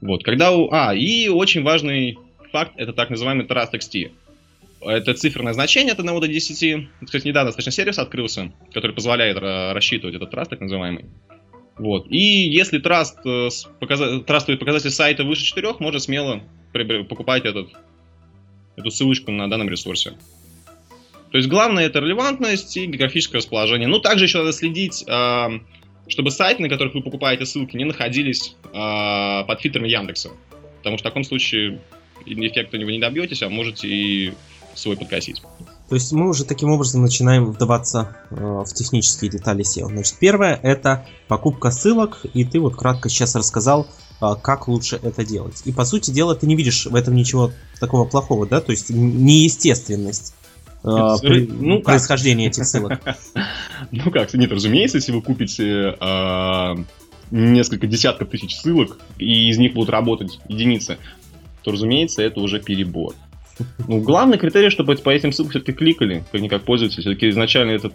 Вот, 0.00 0.22
когда 0.22 0.52
у... 0.52 0.70
А, 0.70 0.94
и 0.94 1.26
очень 1.28 1.64
важный 1.64 2.16
факт, 2.52 2.74
это 2.76 2.92
так 2.92 3.10
называемый 3.10 3.44
Trust 3.44 3.72
XT. 3.72 4.12
Это 4.80 5.12
циферное 5.14 5.52
значение 5.52 5.94
от 5.94 5.98
1 5.98 6.20
до 6.20 6.28
10. 6.28 6.88
Кстати, 7.04 7.26
недавно 7.26 7.48
достаточно 7.48 7.72
сервис 7.72 7.98
открылся, 7.98 8.52
который 8.72 8.92
позволяет 8.92 9.36
рассчитывать 9.36 10.14
этот 10.14 10.30
траст, 10.30 10.50
так 10.50 10.60
называемый. 10.60 11.06
Вот. 11.80 12.08
И 12.10 12.18
если 12.18 12.78
траст, 12.78 13.18
э, 13.24 13.48
показа, 13.80 14.20
трастовый 14.20 14.58
показатель 14.58 14.90
сайта 14.90 15.24
выше 15.24 15.44
4, 15.46 15.76
можно 15.78 15.98
смело 15.98 16.42
покупать 17.08 17.46
этот, 17.46 17.70
эту 18.76 18.90
ссылочку 18.90 19.30
на 19.30 19.48
данном 19.48 19.70
ресурсе. 19.70 20.10
То 21.30 21.38
есть 21.38 21.48
главное 21.48 21.86
это 21.86 22.00
релевантность 22.00 22.76
и 22.76 22.84
географическое 22.84 23.40
расположение. 23.40 23.88
Ну, 23.88 23.98
также 23.98 24.26
еще 24.26 24.38
надо 24.38 24.52
следить, 24.52 25.06
а, 25.08 25.52
чтобы 26.06 26.30
сайты, 26.30 26.60
на 26.60 26.68
которых 26.68 26.92
вы 26.92 27.00
покупаете 27.00 27.46
ссылки, 27.46 27.78
не 27.78 27.84
находились 27.84 28.56
а, 28.74 29.44
под 29.44 29.62
фильтрами 29.62 29.88
Яндекса. 29.88 30.32
Потому 30.78 30.98
что 30.98 31.08
в 31.08 31.10
таком 31.10 31.24
случае 31.24 31.80
эффекта 32.26 32.76
вы 32.76 32.92
не 32.92 32.98
добьетесь, 32.98 33.42
а 33.42 33.48
можете 33.48 33.88
и 33.88 34.34
свой 34.74 34.98
подкосить. 34.98 35.40
То 35.90 35.96
есть 35.96 36.12
мы 36.12 36.28
уже 36.28 36.44
таким 36.44 36.70
образом 36.70 37.02
начинаем 37.02 37.46
вдаваться 37.46 38.16
э, 38.30 38.36
в 38.36 38.72
технические 38.72 39.28
детали 39.28 39.64
SEO. 39.64 39.88
Значит, 39.88 40.18
первое 40.20 40.54
это 40.54 41.04
покупка 41.26 41.72
ссылок, 41.72 42.24
и 42.32 42.44
ты 42.44 42.60
вот 42.60 42.76
кратко 42.76 43.08
сейчас 43.08 43.34
рассказал, 43.34 43.88
э, 44.22 44.26
как 44.40 44.68
лучше 44.68 45.00
это 45.02 45.26
делать. 45.26 45.62
И 45.64 45.72
по 45.72 45.84
сути 45.84 46.12
дела 46.12 46.36
ты 46.36 46.46
не 46.46 46.54
видишь 46.54 46.86
в 46.86 46.94
этом 46.94 47.16
ничего 47.16 47.50
такого 47.80 48.04
плохого, 48.04 48.46
да? 48.46 48.60
То 48.60 48.70
есть 48.70 48.90
неестественность 48.90 50.32
э, 50.84 50.88
при, 51.22 51.48
ну, 51.48 51.82
происхождения 51.82 52.46
этих 52.46 52.66
ссылок. 52.66 53.00
Ну 53.90 54.12
как, 54.12 54.32
нет, 54.34 54.52
разумеется, 54.52 54.98
если 54.98 55.10
вы 55.10 55.22
купите 55.22 55.96
э, 56.00 56.74
несколько 57.32 57.88
десятков 57.88 58.28
тысяч 58.28 58.54
ссылок, 58.54 59.00
и 59.18 59.50
из 59.50 59.58
них 59.58 59.74
будут 59.74 59.90
работать 59.90 60.38
единицы, 60.46 60.98
то, 61.62 61.72
разумеется, 61.72 62.22
это 62.22 62.38
уже 62.38 62.60
перебор. 62.60 63.14
Ну, 63.88 64.00
главный 64.00 64.38
критерий, 64.38 64.70
чтобы 64.70 64.96
по 64.96 65.10
этим 65.10 65.32
ссылкам 65.32 65.50
все-таки 65.50 65.72
кликали, 65.72 66.24
как 66.30 66.40
никак 66.40 66.64
пользователи. 66.64 67.00
Все-таки 67.00 67.28
изначально 67.30 67.72
этот 67.72 67.94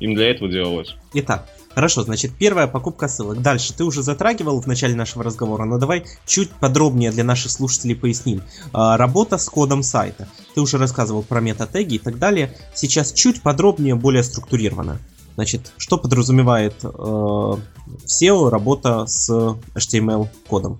им 0.00 0.14
для 0.14 0.30
этого 0.30 0.50
делалось. 0.50 0.96
Итак, 1.14 1.48
хорошо, 1.74 2.02
значит, 2.02 2.32
первая 2.38 2.66
покупка 2.66 3.08
ссылок. 3.08 3.40
Дальше, 3.40 3.72
ты 3.72 3.84
уже 3.84 4.02
затрагивал 4.02 4.60
в 4.60 4.66
начале 4.66 4.94
нашего 4.94 5.24
разговора, 5.24 5.64
но 5.64 5.78
давай 5.78 6.04
чуть 6.26 6.50
подробнее 6.50 7.10
для 7.10 7.24
наших 7.24 7.50
слушателей 7.50 7.96
поясним. 7.96 8.42
А, 8.72 8.96
работа 8.96 9.38
с 9.38 9.48
кодом 9.48 9.82
сайта. 9.82 10.28
Ты 10.54 10.60
уже 10.60 10.78
рассказывал 10.78 11.22
про 11.22 11.40
метатеги 11.40 11.94
и 11.94 11.98
так 11.98 12.18
далее. 12.18 12.54
Сейчас 12.74 13.12
чуть 13.12 13.42
подробнее, 13.42 13.94
более 13.94 14.22
структурировано. 14.22 14.98
Значит, 15.34 15.72
что 15.76 15.98
подразумевает 15.98 16.74
э, 16.82 16.86
SEO 16.86 18.48
работа 18.48 19.06
с 19.06 19.28
HTML 19.74 20.28
кодом? 20.48 20.78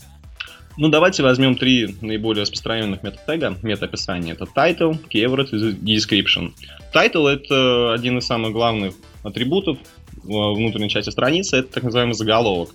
Ну, 0.78 0.88
давайте 0.88 1.22
возьмем 1.22 1.56
три 1.56 1.96
наиболее 2.02 2.42
распространенных 2.42 3.02
метатега, 3.02 3.56
мета-описания. 3.62 4.32
Это 4.32 4.44
title, 4.44 4.98
keyword 5.08 5.48
и 5.52 5.96
description. 5.96 6.52
Title— 6.94 7.28
это 7.30 7.94
один 7.94 8.18
из 8.18 8.26
самых 8.26 8.52
главных 8.52 8.94
атрибутов 9.22 9.78
внутренней 10.22 10.90
части 10.90 11.10
страницы, 11.10 11.58
это 11.58 11.72
так 11.74 11.84
называемый 11.84 12.14
заголовок. 12.14 12.70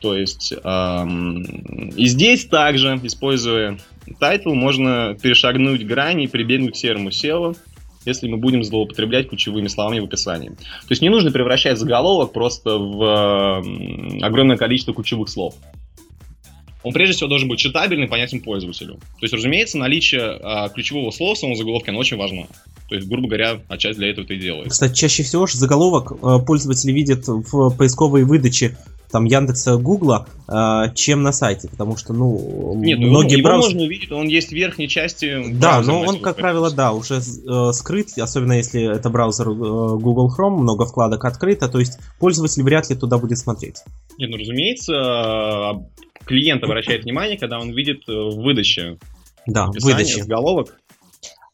То 0.00 0.16
есть 0.16 0.54
эм, 0.64 1.42
и 1.90 2.06
здесь 2.06 2.46
также, 2.46 2.98
используя 3.02 3.78
title, 4.18 4.54
можно 4.54 5.14
перешагнуть 5.20 5.86
грани 5.86 6.24
и 6.24 6.28
прибегнуть 6.28 6.72
к 6.72 6.76
серому 6.76 7.10
SEO, 7.10 7.54
если 8.06 8.28
мы 8.28 8.38
будем 8.38 8.64
злоупотреблять 8.64 9.28
ключевыми 9.28 9.68
словами 9.68 10.00
в 10.00 10.04
описании. 10.04 10.50
То 10.50 10.90
есть 10.90 11.02
не 11.02 11.10
нужно 11.10 11.30
превращать 11.30 11.78
заголовок 11.78 12.32
просто 12.32 12.78
в 12.78 13.62
э, 13.62 14.22
огромное 14.22 14.56
количество 14.56 14.94
ключевых 14.94 15.28
слов 15.28 15.54
он 16.82 16.92
прежде 16.92 17.14
всего 17.14 17.28
должен 17.28 17.48
быть 17.48 17.58
читабельный, 17.58 18.08
понятен 18.08 18.40
пользователю. 18.40 18.94
То 18.94 19.22
есть, 19.22 19.34
разумеется, 19.34 19.78
наличие 19.78 20.38
а, 20.42 20.68
ключевого 20.68 21.10
слова 21.10 21.34
в 21.34 21.38
самом 21.38 21.56
заголовке, 21.56 21.90
оно 21.90 22.00
очень 22.00 22.16
важно. 22.16 22.46
То 22.88 22.94
есть, 22.94 23.06
грубо 23.06 23.28
говоря, 23.28 23.60
отчасти 23.68 23.98
для 23.98 24.10
этого 24.10 24.24
это 24.24 24.34
и 24.34 24.38
делается. 24.38 24.70
Кстати, 24.70 24.94
чаще 24.94 25.22
всего 25.22 25.46
же 25.46 25.56
заголовок 25.58 26.12
э, 26.12 26.38
пользователи 26.44 26.90
видят 26.90 27.24
в 27.26 27.70
поисковой 27.76 28.24
выдаче 28.24 28.76
там 29.10 29.24
Яндекса, 29.24 29.76
Гугла, 29.76 30.26
э, 30.48 30.94
чем 30.94 31.22
на 31.22 31.32
сайте, 31.32 31.68
потому 31.68 31.96
что, 31.96 32.12
ну, 32.12 32.74
Нет, 32.76 32.98
ну 32.98 33.08
многие 33.08 33.38
его, 33.38 33.48
браузеры... 33.48 33.74
можно 33.74 33.86
увидеть, 33.86 34.12
он 34.12 34.28
есть 34.28 34.48
в 34.48 34.52
верхней 34.52 34.88
части. 34.88 35.52
Да, 35.52 35.82
но 35.82 36.02
он, 36.02 36.20
как 36.20 36.36
правило, 36.36 36.70
да, 36.70 36.92
уже 36.92 37.16
э, 37.16 37.72
скрыт, 37.72 38.16
особенно 38.18 38.54
если 38.54 38.82
это 38.96 39.10
браузер 39.10 39.48
э, 39.48 39.52
Google 39.52 40.30
Chrome, 40.30 40.58
много 40.58 40.86
вкладок 40.86 41.24
открыто, 41.24 41.68
то 41.68 41.78
есть 41.78 41.98
пользователь 42.18 42.62
вряд 42.62 42.88
ли 42.90 42.96
туда 42.96 43.18
будет 43.18 43.38
смотреть. 43.38 43.82
Нет, 44.18 44.30
ну, 44.30 44.36
разумеется, 44.36 45.84
клиент 46.24 46.62
обращает 46.62 47.04
внимание, 47.04 47.38
когда 47.38 47.58
он 47.58 47.72
видит 47.72 48.08
э, 48.08 48.12
в 48.12 48.36
выдаче. 48.42 48.98
Да, 49.46 49.66
выдаче. 49.66 50.22
Заголовок. 50.22 50.78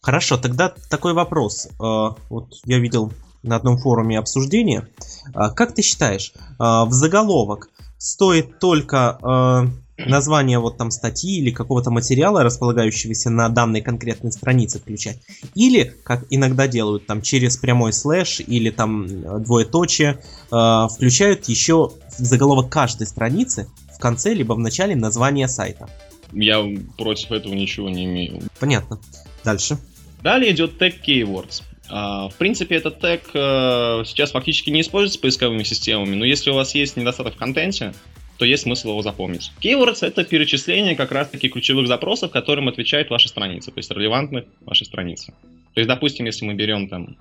Хорошо, 0.00 0.36
тогда 0.36 0.72
такой 0.90 1.14
вопрос. 1.14 1.68
Э, 1.80 2.10
вот 2.28 2.54
я 2.64 2.78
видел 2.78 3.12
на 3.42 3.56
одном 3.56 3.78
форуме 3.78 4.18
обсуждения. 4.18 4.88
Э, 5.34 5.50
как 5.54 5.74
ты 5.74 5.82
считаешь, 5.82 6.32
в 6.58 6.90
заголовок 6.90 7.70
стоит 7.98 8.58
только 8.58 9.72
название 9.98 10.58
вот 10.58 10.76
там 10.76 10.90
статьи 10.90 11.38
или 11.38 11.50
какого-то 11.50 11.90
материала, 11.90 12.42
располагающегося 12.42 13.30
на 13.30 13.48
данной 13.48 13.80
конкретной 13.80 14.30
странице 14.30 14.78
включать. 14.78 15.18
Или, 15.54 15.94
как 16.04 16.26
иногда 16.28 16.68
делают, 16.68 17.06
там 17.06 17.22
через 17.22 17.56
прямой 17.56 17.94
слэш 17.94 18.40
или 18.40 18.68
там 18.68 19.06
двоеточие, 19.42 20.20
включают 20.48 21.46
еще 21.46 21.92
в 22.18 22.22
заголовок 22.22 22.68
каждой 22.68 23.06
страницы 23.06 23.68
в 23.96 23.98
конце 23.98 24.34
либо 24.34 24.52
в 24.52 24.58
начале 24.58 24.94
название 24.94 25.48
сайта. 25.48 25.88
Я 26.32 26.62
против 26.98 27.32
этого 27.32 27.54
ничего 27.54 27.88
не 27.88 28.04
имею. 28.04 28.42
Понятно. 28.60 29.00
Дальше. 29.44 29.78
Далее 30.22 30.52
идет 30.52 30.78
тег 30.78 30.96
Keywords. 31.06 31.62
А, 31.88 32.28
в 32.28 32.34
принципе, 32.34 32.76
этот 32.76 33.00
тег 33.00 33.22
э, 33.32 34.02
сейчас 34.06 34.32
фактически 34.32 34.70
не 34.70 34.80
используется 34.80 35.20
поисковыми 35.20 35.62
системами, 35.62 36.14
но 36.14 36.24
если 36.24 36.50
у 36.50 36.54
вас 36.54 36.74
есть 36.74 36.96
недостаток 36.96 37.34
в 37.34 37.38
контенте, 37.38 37.94
то 38.38 38.44
есть 38.44 38.64
смысл 38.64 38.90
его 38.90 39.02
запомнить. 39.02 39.52
Keywords— 39.62 39.98
это 40.02 40.24
перечисление 40.24 40.96
как 40.96 41.12
раз-таки 41.12 41.48
ключевых 41.48 41.86
запросов, 41.86 42.32
которым 42.32 42.68
отвечает 42.68 43.08
ваша 43.08 43.28
страница, 43.28 43.70
то 43.70 43.78
есть 43.78 43.90
релевантных 43.90 44.44
вашей 44.62 44.84
страницы. 44.84 45.32
То 45.74 45.80
есть, 45.80 45.88
допустим, 45.88 46.26
если 46.26 46.44
мы 46.44 46.54
берем 46.54 46.88
там... 46.88 47.16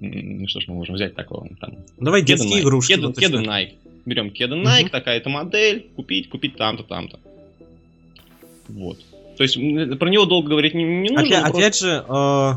Ну 0.00 0.48
что 0.48 0.60
ж 0.60 0.64
мы 0.68 0.76
можем 0.76 0.94
взять 0.94 1.14
такого? 1.14 1.46
Там, 1.60 1.74
Давай 1.98 2.22
детские 2.22 2.62
игрушки. 2.62 2.94
Кеды, 2.94 3.12
кеды 3.12 3.38
Nike 3.38 3.74
берем 4.06 4.30
кеды 4.30 4.56
Nike, 4.56 4.82
угу. 4.82 4.90
такая-то 4.90 5.28
модель, 5.28 5.88
купить, 5.96 6.28
купить 6.28 6.56
там-то, 6.56 6.82
там-то. 6.82 7.18
Вот. 8.68 8.98
То 9.36 9.42
есть 9.42 9.54
про 9.98 10.08
него 10.10 10.26
долго 10.26 10.50
говорить 10.50 10.74
не, 10.74 10.84
не 10.84 11.10
нужно. 11.10 11.38
Опять, 11.38 11.42
просто... 11.42 11.58
опять 11.58 11.78
же, 11.78 12.04
э, 12.08 12.52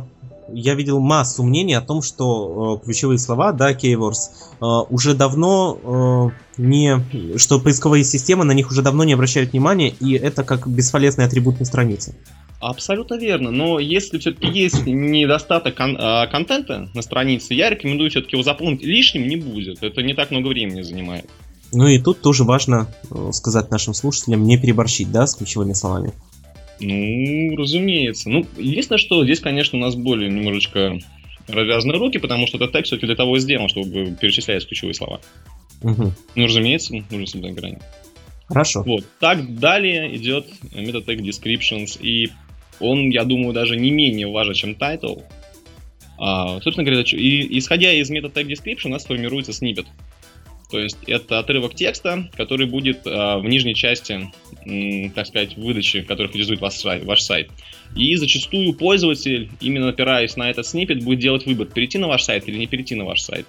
я 0.52 0.76
видел 0.76 1.00
массу 1.00 1.44
мнений 1.44 1.74
о 1.74 1.82
том, 1.82 2.02
что 2.02 2.80
э, 2.82 2.86
ключевые 2.86 3.18
слова, 3.18 3.52
да, 3.52 3.72
keywords, 3.72 4.30
э, 4.60 4.66
уже 4.90 5.14
давно 5.14 6.32
э, 6.58 6.62
не, 6.62 7.38
что 7.38 7.60
поисковые 7.60 8.04
системы 8.04 8.44
на 8.44 8.52
них 8.52 8.70
уже 8.72 8.82
давно 8.82 9.04
не 9.04 9.14
обращают 9.14 9.54
внимания, 9.54 9.90
и 9.90 10.14
это 10.14 10.44
как 10.44 10.68
бесполезный 10.68 11.26
атрибут 11.26 11.60
на 11.60 11.66
странице. 11.66 12.16
Абсолютно 12.70 13.16
верно, 13.16 13.52
но 13.52 13.80
если 13.80 14.18
все-таки 14.20 14.48
есть 14.48 14.86
недостаток 14.86 15.76
кон- 15.76 15.98
а, 16.00 16.28
контента 16.28 16.90
на 16.94 17.02
странице, 17.02 17.54
я 17.54 17.70
рекомендую 17.70 18.10
все-таки 18.10 18.36
его 18.36 18.44
заполнить. 18.44 18.84
Лишним 18.84 19.28
не 19.28 19.36
будет, 19.36 19.84
это 19.84 20.02
не 20.02 20.14
так 20.14 20.32
много 20.32 20.48
времени 20.48 20.82
занимает. 20.82 21.26
Ну 21.74 21.88
и 21.88 22.00
тут 22.00 22.22
тоже 22.22 22.44
важно 22.44 22.88
э, 23.10 23.32
сказать 23.34 23.72
нашим 23.72 23.94
слушателям 23.94 24.44
не 24.44 24.58
переборщить, 24.58 25.12
да, 25.12 25.26
с 25.26 25.36
ключевыми 25.36 25.74
словами. 25.74 26.14
Ну, 26.80 27.56
разумеется. 27.58 28.30
Ну, 28.30 28.46
единственное, 28.58 29.00
что 29.00 29.24
здесь, 29.24 29.40
конечно, 29.40 29.78
у 29.78 29.82
нас 29.82 29.96
более 29.96 30.30
немножечко 30.30 31.00
развязаны 31.48 31.96
руки, 31.96 32.20
потому 32.20 32.48
что 32.48 32.58
этот 32.58 32.72
тег 32.72 32.86
все-таки 32.86 33.08
для 33.08 33.16
того 33.16 33.38
и 33.38 33.40
сделан, 33.40 33.70
чтобы 33.70 34.16
перечислять 34.20 34.68
ключевые 34.68 34.94
слова. 34.94 35.20
Угу. 35.82 36.14
Ну, 36.36 36.46
разумеется, 36.46 36.94
нужно 37.10 37.28
соблюдать 37.28 37.56
грани. 37.56 37.80
Хорошо. 38.48 38.84
Вот. 38.84 39.06
Так 39.20 39.58
далее 39.58 40.16
идет 40.16 40.46
метод 40.74 41.08
tag 41.08 41.20
descriptions, 41.20 42.00
и 42.00 42.30
он, 42.80 43.10
я 43.10 43.24
думаю, 43.24 43.54
даже 43.54 43.76
не 43.76 43.92
менее 43.92 44.28
важен, 44.28 44.54
чем 44.54 44.72
title. 44.72 45.24
А, 46.18 46.60
собственно 46.62 46.86
говоря, 46.86 47.04
и, 47.12 47.58
исходя 47.58 47.92
из 47.92 48.10
метода 48.10 48.40
tag 48.40 48.48
description, 48.48 48.88
у 48.88 48.90
нас 48.90 49.06
формируется 49.06 49.54
снипет. 49.54 49.88
То 50.72 50.80
есть 50.80 50.98
это 51.06 51.38
отрывок 51.38 51.76
текста, 51.76 52.30
который 52.36 52.66
будет 52.66 53.02
а, 53.06 53.38
в 53.38 53.46
нижней 53.46 53.76
части, 53.76 54.32
м, 54.66 55.12
так 55.12 55.28
сказать, 55.28 55.56
выдачи, 55.56 56.02
который 56.02 56.28
характеризует 56.28 56.62
ваш 56.62 56.74
сайт, 56.76 57.04
ваш 57.04 57.22
сайт. 57.22 57.52
И 57.96 58.16
зачастую 58.16 58.74
пользователь, 58.74 59.52
именно 59.62 59.90
опираясь 59.90 60.36
на 60.36 60.50
этот 60.50 60.66
снипет, 60.66 61.04
будет 61.04 61.20
делать 61.20 61.46
выбор, 61.46 61.68
перейти 61.68 62.00
на 62.00 62.08
ваш 62.08 62.24
сайт 62.24 62.48
или 62.48 62.58
не 62.58 62.66
перейти 62.66 62.96
на 62.96 63.06
ваш 63.06 63.22
сайт. 63.22 63.46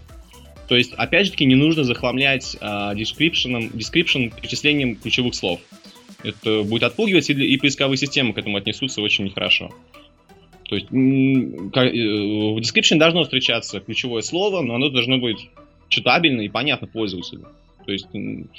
То 0.69 0.77
есть, 0.77 0.93
опять 0.95 1.27
же 1.27 1.33
таки, 1.33 1.45
не 1.45 1.55
нужно 1.55 1.85
захламлять 1.85 2.57
а, 2.61 2.95
description, 2.95 3.73
description 3.73 4.33
перечислением 4.35 4.97
ключевых 4.97 5.35
слов. 5.35 5.61
Это 6.25 6.63
будет 6.63 6.83
отпугивать, 6.83 7.29
и, 7.31 7.35
и 7.35 7.57
поисковые 7.59 7.99
системы 7.99 8.33
к 8.33 8.39
этому 8.39 8.57
отнесутся 8.57 9.03
очень 9.03 9.25
нехорошо. 9.25 9.71
То 10.69 10.77
есть 10.77 10.87
э, 10.91 10.97
в 10.97 12.59
description 12.59 12.99
должно 12.99 13.25
встречаться 13.25 13.81
ключевое 13.81 14.23
слово, 14.23 14.63
но 14.63 14.75
оно 14.75 14.89
должно 14.89 15.19
быть 15.19 15.51
читабельно 15.89 16.41
и 16.41 16.49
понятно 16.49 16.87
пользователю. 16.87 17.47
То 17.85 17.93
есть, 17.93 18.09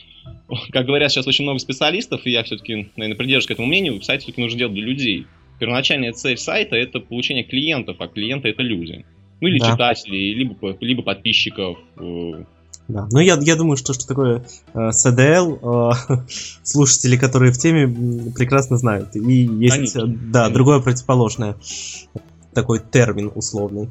как 0.71 0.85
говорят 0.85 1.11
сейчас 1.11 1.27
очень 1.27 1.43
много 1.43 1.59
специалистов, 1.59 2.21
и 2.25 2.31
я 2.31 2.43
все-таки, 2.43 2.89
наверное, 2.95 3.17
придерживаюсь 3.17 3.47
к 3.47 3.51
этому 3.51 3.67
мнению, 3.67 4.01
сайт 4.01 4.21
все-таки 4.21 4.41
нужно 4.41 4.59
делать 4.59 4.75
для 4.75 4.83
людей. 4.83 5.25
Первоначальная 5.59 6.11
цель 6.11 6.37
сайта— 6.37 6.75
это 6.77 6.99
получение 6.99 7.43
клиентов, 7.43 7.97
а 7.99 8.07
клиенты— 8.07 8.49
это 8.49 8.61
люди. 8.61 9.05
Ну 9.41 9.47
или 9.47 9.59
да. 9.59 9.71
читателей, 9.71 10.33
либо, 10.33 10.77
либо 10.79 11.01
подписчиков, 11.01 11.79
э, 11.97 12.43
да. 12.87 13.07
Ну, 13.11 13.19
я, 13.19 13.35
я 13.41 13.55
думаю, 13.55 13.77
что, 13.77 13.93
что 13.93 14.07
такое 14.07 14.43
э, 14.73 14.89
CDL, 14.89 15.59
э, 15.61 16.17
слушатели, 16.63 17.17
которые 17.17 17.51
в 17.51 17.57
теме, 17.57 17.87
прекрасно 18.31 18.77
знают. 18.77 19.15
И 19.15 19.19
есть, 19.19 19.75
Конечно. 19.75 20.07
да, 20.07 20.41
Конечно. 20.41 20.53
другое 20.53 20.79
противоположное, 20.81 21.55
такой 22.53 22.79
термин 22.79 23.31
условный. 23.33 23.89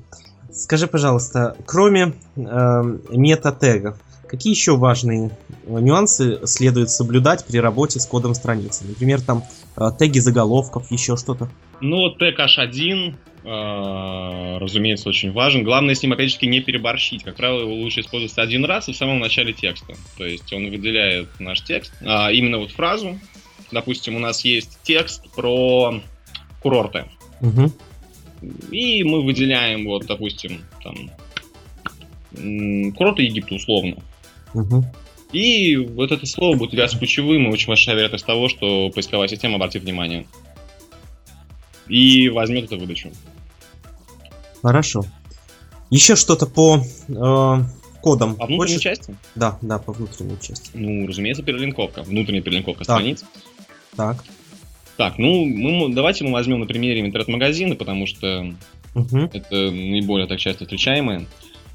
Скажи, 0.52 0.86
пожалуйста, 0.86 1.56
кроме 1.66 2.14
э, 2.36 2.98
мета-тегов, 3.10 3.96
какие 4.28 4.52
еще 4.52 4.76
важные 4.76 5.31
нюансы 5.66 6.40
следует 6.47 6.90
соблюдать 6.90 7.45
при 7.45 7.59
работе 7.59 8.00
с 8.00 8.07
кодом 8.07 8.35
страницы? 8.35 8.85
Например, 8.87 9.21
там 9.21 9.45
э, 9.76 9.90
теги 9.99 10.19
заголовков, 10.19 10.90
еще 10.90 11.16
что-то? 11.16 11.49
Ну, 11.81 12.11
тег 12.11 12.38
H1, 12.38 13.14
э, 13.45 14.59
разумеется, 14.59 15.09
очень 15.09 15.33
важен. 15.33 15.64
Главное 15.64 15.95
с 15.95 16.02
ним, 16.02 16.12
опять 16.12 16.31
же, 16.31 16.47
не 16.47 16.61
переборщить. 16.61 17.23
Как 17.23 17.37
правило, 17.37 17.61
его 17.61 17.75
лучше 17.75 18.00
использовать 18.00 18.38
один 18.38 18.64
раз 18.64 18.88
и 18.88 18.93
в 18.93 18.97
самом 18.97 19.21
начале 19.21 19.52
текста. 19.52 19.95
То 20.16 20.25
есть 20.25 20.52
он 20.52 20.71
выделяет 20.71 21.28
наш 21.38 21.62
текст, 21.62 21.93
а 22.02 22.31
именно 22.31 22.59
вот 22.59 22.71
фразу. 22.71 23.19
Допустим, 23.71 24.16
у 24.16 24.19
нас 24.19 24.45
есть 24.45 24.78
текст 24.83 25.28
про 25.35 26.00
курорты. 26.62 27.07
Угу. 27.40 27.73
И 28.71 29.04
мы 29.04 29.23
выделяем, 29.23 29.85
вот, 29.87 30.07
допустим, 30.07 30.61
там, 30.83 31.11
курорты 32.95 33.23
Египта 33.23 33.54
условно. 33.54 33.97
Угу. 34.54 34.84
И 35.32 35.76
вот 35.76 36.12
это 36.12 36.26
слово 36.26 36.56
будет 36.56 36.73
являться 36.73 36.99
ключевым, 36.99 37.49
и 37.49 37.52
очень 37.52 37.68
большая 37.68 37.96
вероятность 37.96 38.25
того, 38.25 38.49
что 38.49 38.90
поисковая 38.90 39.28
система 39.28 39.56
обратит 39.56 39.82
внимание. 39.82 40.26
И 41.88 42.28
возьмет 42.28 42.64
эту 42.64 42.78
выдачу. 42.78 43.11
Хорошо. 44.62 45.04
Еще 45.90 46.16
что-то 46.16 46.46
по 46.46 46.82
э, 47.08 47.56
кодам. 48.00 48.37
По 48.37 48.46
внутренней 48.46 48.76
Хочешь? 48.76 48.82
части? 48.82 49.16
Да, 49.34 49.58
да, 49.61 49.78
по 49.78 49.92
внутренней 49.92 50.38
части. 50.40 50.70
Ну, 50.73 51.06
разумеется, 51.06 51.42
перелинковка. 51.42 52.02
Внутренняя 52.02 52.42
перелинковка 52.42 52.84
так. 52.84 52.96
страниц. 52.96 53.25
Так. 53.96 54.25
Так, 54.96 55.18
ну, 55.18 55.44
мы, 55.44 55.92
давайте 55.92 56.25
мы 56.25 56.32
возьмем 56.32 56.61
на 56.61 56.66
примере 56.66 57.00
интернет-магазина, 57.00 57.75
потому 57.75 58.06
что 58.06 58.54
угу. 58.94 59.18
это 59.32 59.70
наиболее 59.70 60.28
так 60.28 60.38
часто 60.38 60.64
встречаемое. 60.64 61.26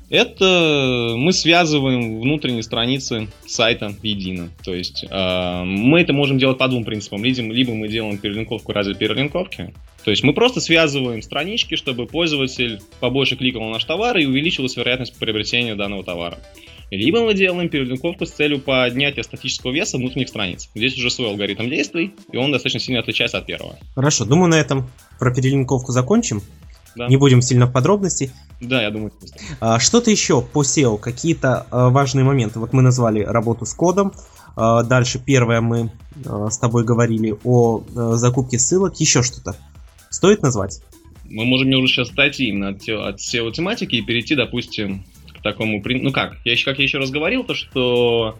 Это 0.10 1.14
мы 1.16 1.34
связываем 1.34 2.20
внутренние 2.20 2.64
страницы 2.64 3.28
сайта 3.46 3.94
едино. 4.02 4.50
То 4.64 4.74
есть 4.74 5.06
э, 5.08 5.64
мы 5.64 6.02
это 6.02 6.14
можем 6.14 6.40
делать 6.40 6.58
по 6.58 6.68
двум 6.68 6.84
принципам. 6.84 7.24
Либо 7.24 7.74
мы 7.74 7.88
делаем 7.88 8.18
перелинковку 8.18 8.72
ради 8.72 8.94
перелинковки. 8.96 9.74
То 10.04 10.12
есть 10.12 10.24
мы 10.24 10.34
просто 10.34 10.62
связываем 10.62 11.22
странички, 11.22 11.76
чтобы 11.76 12.08
пользователь 12.08 12.80
побольше 13.00 13.36
кликал 13.36 13.62
на 13.64 13.74
наш 13.74 13.84
товар 13.84 14.18
и 14.18 14.26
увеличилась 14.26 14.76
вероятность 14.78 15.16
приобретения 15.18 15.76
данного 15.76 16.04
товара. 16.04 16.40
Либо 16.90 17.24
мы 17.24 17.36
делаем 17.36 17.70
перелинковку 17.70 18.26
с 18.26 18.32
целью 18.32 18.60
поднятия 18.60 19.22
статического 19.22 19.72
веса 19.72 19.98
внутренних 19.98 20.30
страниц. 20.30 20.70
Здесь 20.74 20.98
уже 20.98 21.12
свой 21.12 21.30
алгоритм 21.30 21.70
действий, 21.70 22.14
и 22.32 22.38
он 22.38 22.52
достаточно 22.52 22.80
сильно 22.80 23.02
отличается 23.02 23.38
от 23.38 23.46
первого. 23.46 23.78
Хорошо, 23.94 24.26
думаю, 24.26 24.50
на 24.50 24.60
этом 24.60 24.90
про 25.20 25.34
перелинковку 25.34 25.92
закончим. 25.92 26.42
Да. 26.96 27.08
Не 27.08 27.18
будем 27.18 27.42
сильно 27.42 27.68
в 27.68 27.72
подробности. 27.72 28.32
Да, 28.62 28.82
я 28.82 28.92
думаю. 28.92 29.12
А, 29.60 29.80
что-то 29.80 30.12
еще 30.12 30.42
по 30.42 30.64
SEO, 30.64 30.98
какие-то 30.98 31.66
а, 31.72 31.90
важные 31.90 32.26
моменты. 32.26 32.60
Вот 32.60 32.74
мы 32.74 32.82
назвали 32.82 33.22
работу 33.22 33.66
с 33.66 33.74
кодом. 33.74 34.14
А, 34.56 34.84
дальше 34.84 35.20
первое 35.24 35.62
мы 35.62 35.92
с 36.26 36.58
тобой 36.58 36.84
говорили 36.84 37.36
о 37.44 37.84
закупке 38.16 38.60
ссылок. 38.60 39.00
Еще 39.00 39.24
что-то 39.24 39.56
стоит 40.10 40.42
назвать? 40.42 40.82
Мы 41.26 41.46
можем 41.46 41.70
уже 41.70 41.88
сейчас 41.88 42.10
отойти 42.10 42.50
именно 42.50 42.70
от, 42.70 42.82
от 42.90 43.20
SEO 43.20 43.52
тематики 43.52 43.96
и 43.96 44.02
перейти, 44.02 44.36
допустим, 44.36 45.06
к 45.38 45.42
такому... 45.44 45.82
Ну 45.86 46.12
как, 46.12 46.38
я 46.44 46.52
еще, 46.52 46.66
как 46.66 46.80
я 46.80 46.86
еще 46.86 46.98
раз 46.98 47.12
говорил, 47.12 47.44
то 47.44 47.54
что 47.54 48.38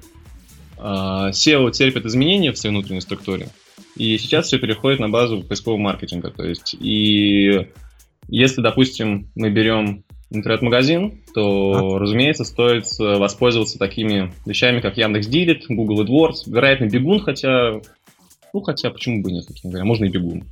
SEO 0.78 1.72
терпит 1.72 2.06
изменения 2.06 2.52
в 2.52 2.58
своей 2.58 2.76
внутренней 2.76 3.02
структуре, 3.02 3.50
и 3.96 4.18
сейчас 4.18 4.48
все 4.48 4.58
переходит 4.58 5.00
на 5.00 5.10
базу 5.10 5.44
поискового 5.44 5.80
маркетинга. 5.80 6.32
То 6.32 6.44
есть, 6.44 6.76
и 6.80 7.68
если, 8.30 8.62
допустим, 8.62 9.30
мы 9.36 9.50
берем 9.50 10.04
интернет-магазин, 10.32 11.22
то, 11.34 11.96
а? 11.96 12.00
разумеется, 12.00 12.44
стоит 12.44 12.86
воспользоваться 13.00 13.80
такими 13.80 14.32
вещами, 14.46 14.80
как 14.80 14.98
Яндекс 14.98 15.28
Дилет, 15.28 15.66
Google 15.68 16.04
AdWords, 16.04 16.52
вероятно, 16.52 16.86
Бегун, 16.86 17.20
хотя, 17.20 17.82
ну, 18.54 18.62
хотя, 18.62 18.92
почему 18.92 19.24
бы 19.24 19.32
нет, 19.32 19.48
таким 19.48 19.72
говоря, 19.72 19.86
можно 19.86 20.06
и 20.06 20.10
Бегун. 20.10 20.44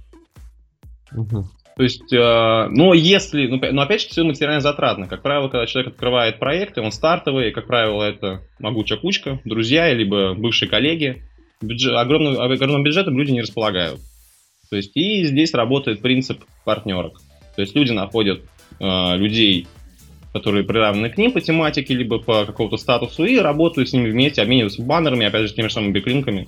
Угу. 1.15 1.45
То 1.77 1.83
есть, 1.83 2.11
э, 2.11 2.67
но 2.71 2.95
если, 2.95 3.45
ну, 3.45 3.59
но 3.71 3.83
опять 3.83 4.01
же, 4.01 4.07
все 4.07 4.23
материально 4.23 4.61
затратно. 4.61 5.07
Как 5.07 5.21
правило, 5.21 5.47
когда 5.47 5.67
человек 5.67 5.93
открывает 5.93 6.39
проекты, 6.39 6.81
он 6.81 6.91
стартовый, 6.91 7.49
и, 7.49 7.51
как 7.51 7.67
правило, 7.67 8.01
это 8.01 8.41
могучая 8.57 8.97
кучка, 8.97 9.39
друзья, 9.45 9.93
либо 9.93 10.33
бывшие 10.33 10.67
коллеги. 10.67 11.21
Бюджет, 11.61 11.93
огромным, 11.95 12.39
огромным 12.39 12.83
бюджетом 12.83 13.15
люди 13.17 13.31
не 13.31 13.41
располагают. 13.41 13.99
То 14.71 14.75
есть, 14.75 14.97
и 14.97 15.23
здесь 15.25 15.53
работает 15.53 16.01
принцип 16.01 16.43
партнерок. 16.65 17.21
То 17.57 17.63
есть, 17.63 17.75
люди 17.75 17.91
находят 17.91 18.41
э, 18.79 19.17
людей, 19.17 19.67
которые 20.31 20.63
приравнены 20.63 21.09
к 21.09 21.17
ним 21.17 21.31
по 21.31 21.41
тематике, 21.41 21.95
либо 21.95 22.19
по 22.19 22.45
какому-то 22.45 22.77
статусу, 22.77 23.25
и 23.25 23.39
работают 23.39 23.89
с 23.89 23.93
ними 23.93 24.11
вместе, 24.11 24.43
обмениваются 24.43 24.83
баннерами, 24.83 25.25
опять 25.25 25.47
же, 25.47 25.55
теми 25.55 25.67
же 25.67 25.73
самыми 25.73 25.91
бэклинками. 25.91 26.47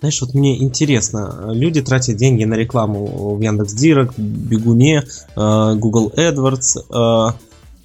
Знаешь, 0.00 0.20
вот 0.20 0.34
мне 0.34 0.62
интересно, 0.62 1.50
люди 1.54 1.80
тратят 1.80 2.16
деньги 2.16 2.44
на 2.44 2.56
рекламу 2.56 3.36
в 3.36 3.40
Яндекс.Директ, 3.40 4.18
Бегуне, 4.18 5.04
э, 5.34 5.74
Google 5.76 6.12
AdWords. 6.14 7.34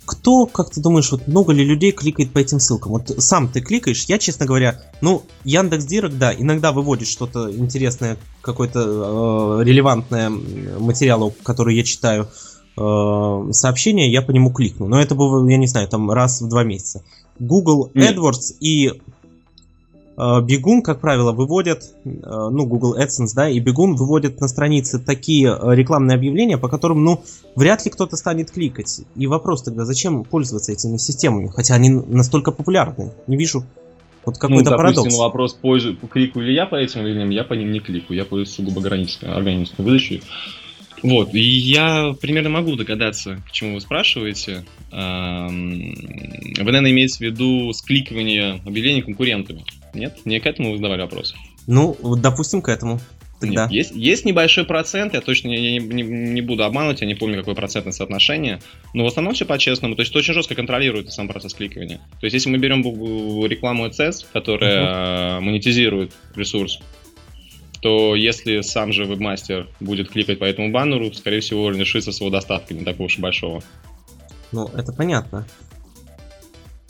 Кто, 0.10 0.48
как 0.48 0.72
ты 0.72 0.82
думаешь, 0.82 1.12
вот 1.12 1.28
много 1.28 1.54
ли 1.54 1.64
людей 1.64 1.92
кликает 1.92 2.34
по 2.34 2.40
этим 2.40 2.60
ссылкам? 2.60 2.94
Вот 2.94 3.14
сам 3.20 3.48
ты 3.48 3.62
кликаешь, 3.62 4.06
я, 4.06 4.18
честно 4.18 4.48
говоря, 4.48 4.82
ну, 5.02 5.22
Яндекс 5.44 5.86
Директ, 5.86 6.18
да, 6.18 6.34
иногда 6.34 6.72
выводит 6.72 7.08
что-то 7.08 7.56
интересное, 7.56 8.18
какое-то 8.42 9.60
э, 9.60 9.64
релевантное 9.64 10.32
материал, 10.32 11.32
который 11.44 11.76
я 11.76 11.84
читаю, 11.84 12.28
э, 12.76 13.52
сообщение, 13.52 14.12
я 14.12 14.24
по 14.24 14.32
нему 14.32 14.52
кликну. 14.52 14.88
Но 14.88 15.00
это 15.00 15.14
было, 15.14 15.48
я 15.48 15.58
не 15.58 15.68
знаю, 15.68 15.88
там 15.88 16.10
раз 16.10 16.42
в 16.42 16.50
два 16.50 16.64
месяца. 16.64 17.04
Google 17.38 17.92
AdWords 17.94 18.56
и 18.60 18.88
Э, 18.88 19.19
бегун, 20.42 20.82
как 20.82 21.00
правило, 21.00 21.32
выводят, 21.32 21.84
э, 22.04 22.10
ну, 22.12 22.66
Google 22.66 22.98
AdSense, 23.00 23.34
да, 23.36 23.50
и 23.50 23.60
Бегун 23.60 23.96
выводят 23.96 24.42
на 24.42 24.48
странице 24.48 25.00
такие 25.00 25.48
э, 25.50 25.76
рекламные 25.76 26.16
объявления, 26.16 26.58
по 26.58 26.68
которым, 26.68 27.04
ну, 27.04 27.24
вряд 27.56 27.86
ли 27.86 27.92
кто-то 27.92 28.18
станет 28.18 28.52
кликать. 28.52 29.02
И 29.16 29.28
вопрос 29.28 29.64
тогда, 29.64 29.86
зачем 29.86 30.24
пользоваться 30.24 30.72
этими 30.72 30.98
системами, 30.98 31.48
хотя 31.48 31.76
они 31.76 31.90
настолько 31.90 32.52
популярны? 32.52 33.12
Не 33.28 33.38
вижу 33.38 33.64
вот 34.26 34.38
какой-то 34.38 34.72
ну, 34.72 34.78
допустим, 34.78 34.78
парадокс. 34.78 35.18
вопрос, 35.18 35.54
пользу, 35.54 35.96
кликаю 35.96 36.46
ли 36.46 36.54
я 36.54 36.66
по 36.66 36.76
этим 36.76 37.02
объявлениям, 37.02 37.30
я 37.30 37.44
по 37.44 37.54
ним 37.54 37.72
не 37.72 37.80
кликаю, 37.80 38.18
я 38.18 38.26
пользуюсь 38.26 38.54
сугубо 38.54 38.82
ограниченной 38.82 39.66
выдачей. 39.78 40.22
Вот, 41.04 41.34
и 41.34 41.40
я 41.40 42.16
примерно 42.20 42.50
могу 42.50 42.76
догадаться, 42.76 43.42
к 43.48 43.52
чему 43.52 43.76
вы 43.76 43.82
спрашиваете. 43.82 44.66
Вы, 44.92 44.98
наверное, 46.58 46.92
имеете 46.92 47.18
в 47.18 47.22
виду 47.22 47.72
скликивание 47.74 48.62
объявлений 48.66 49.02
конкурентами. 49.02 49.64
Нет? 49.94 50.18
Не 50.26 50.40
к 50.40 50.46
этому 50.46 50.72
вы 50.72 50.78
задавали 50.78 51.02
вопрос? 51.02 51.36
Ну, 51.68 51.98
допустим, 52.18 52.62
к 52.62 52.70
этому. 52.70 53.00
Тогда. 53.40 53.64
Нет, 53.64 53.72
есть, 53.72 53.92
есть 53.96 54.26
небольшой 54.26 54.66
процент, 54.66 55.14
я 55.14 55.22
точно 55.22 55.48
не, 55.48 55.78
не, 55.78 56.04
не 56.04 56.42
буду 56.42 56.66
обманывать, 56.66 57.00
я 57.00 57.08
не 57.08 57.16
помню, 57.16 57.38
какое 57.38 57.56
процентное 57.56 57.94
соотношение, 57.94 58.60
но 58.94 59.06
в 59.06 59.08
основном 59.08 59.34
все 59.34 59.46
по-честному, 59.46 59.96
то 59.96 60.02
есть 60.02 60.14
очень 60.14 60.34
жестко 60.34 60.56
контролирует 60.56 61.10
сам 61.14 61.30
процесс 61.30 61.54
кликания. 61.54 62.02
То 62.20 62.26
есть 62.26 62.34
если 62.34 62.50
мы 62.50 62.58
берем 62.58 62.82
рекламу 63.46 63.86
AdSense, 63.88 64.26
которая 64.34 64.82
uh-huh. 64.82 65.40
монетизирует 65.40 66.12
ресурс, 66.36 66.82
то 67.82 68.16
если 68.16 68.62
сам 68.62 68.92
же 68.92 69.06
вебмастер 69.06 69.68
будет 69.80 70.10
кликать 70.10 70.40
по 70.40 70.46
этому 70.46 70.72
баннеру, 70.72 71.14
скорее 71.14 71.40
всего, 71.40 71.66
он 71.66 71.76
лишится 71.76 72.12
своего 72.12 72.32
достатка 72.32 72.74
не 72.74 72.84
такого 72.84 73.08
уж 73.08 73.20
большого. 73.20 73.62
Ну, 74.52 74.70
это 74.76 74.92
понятно. 74.92 75.46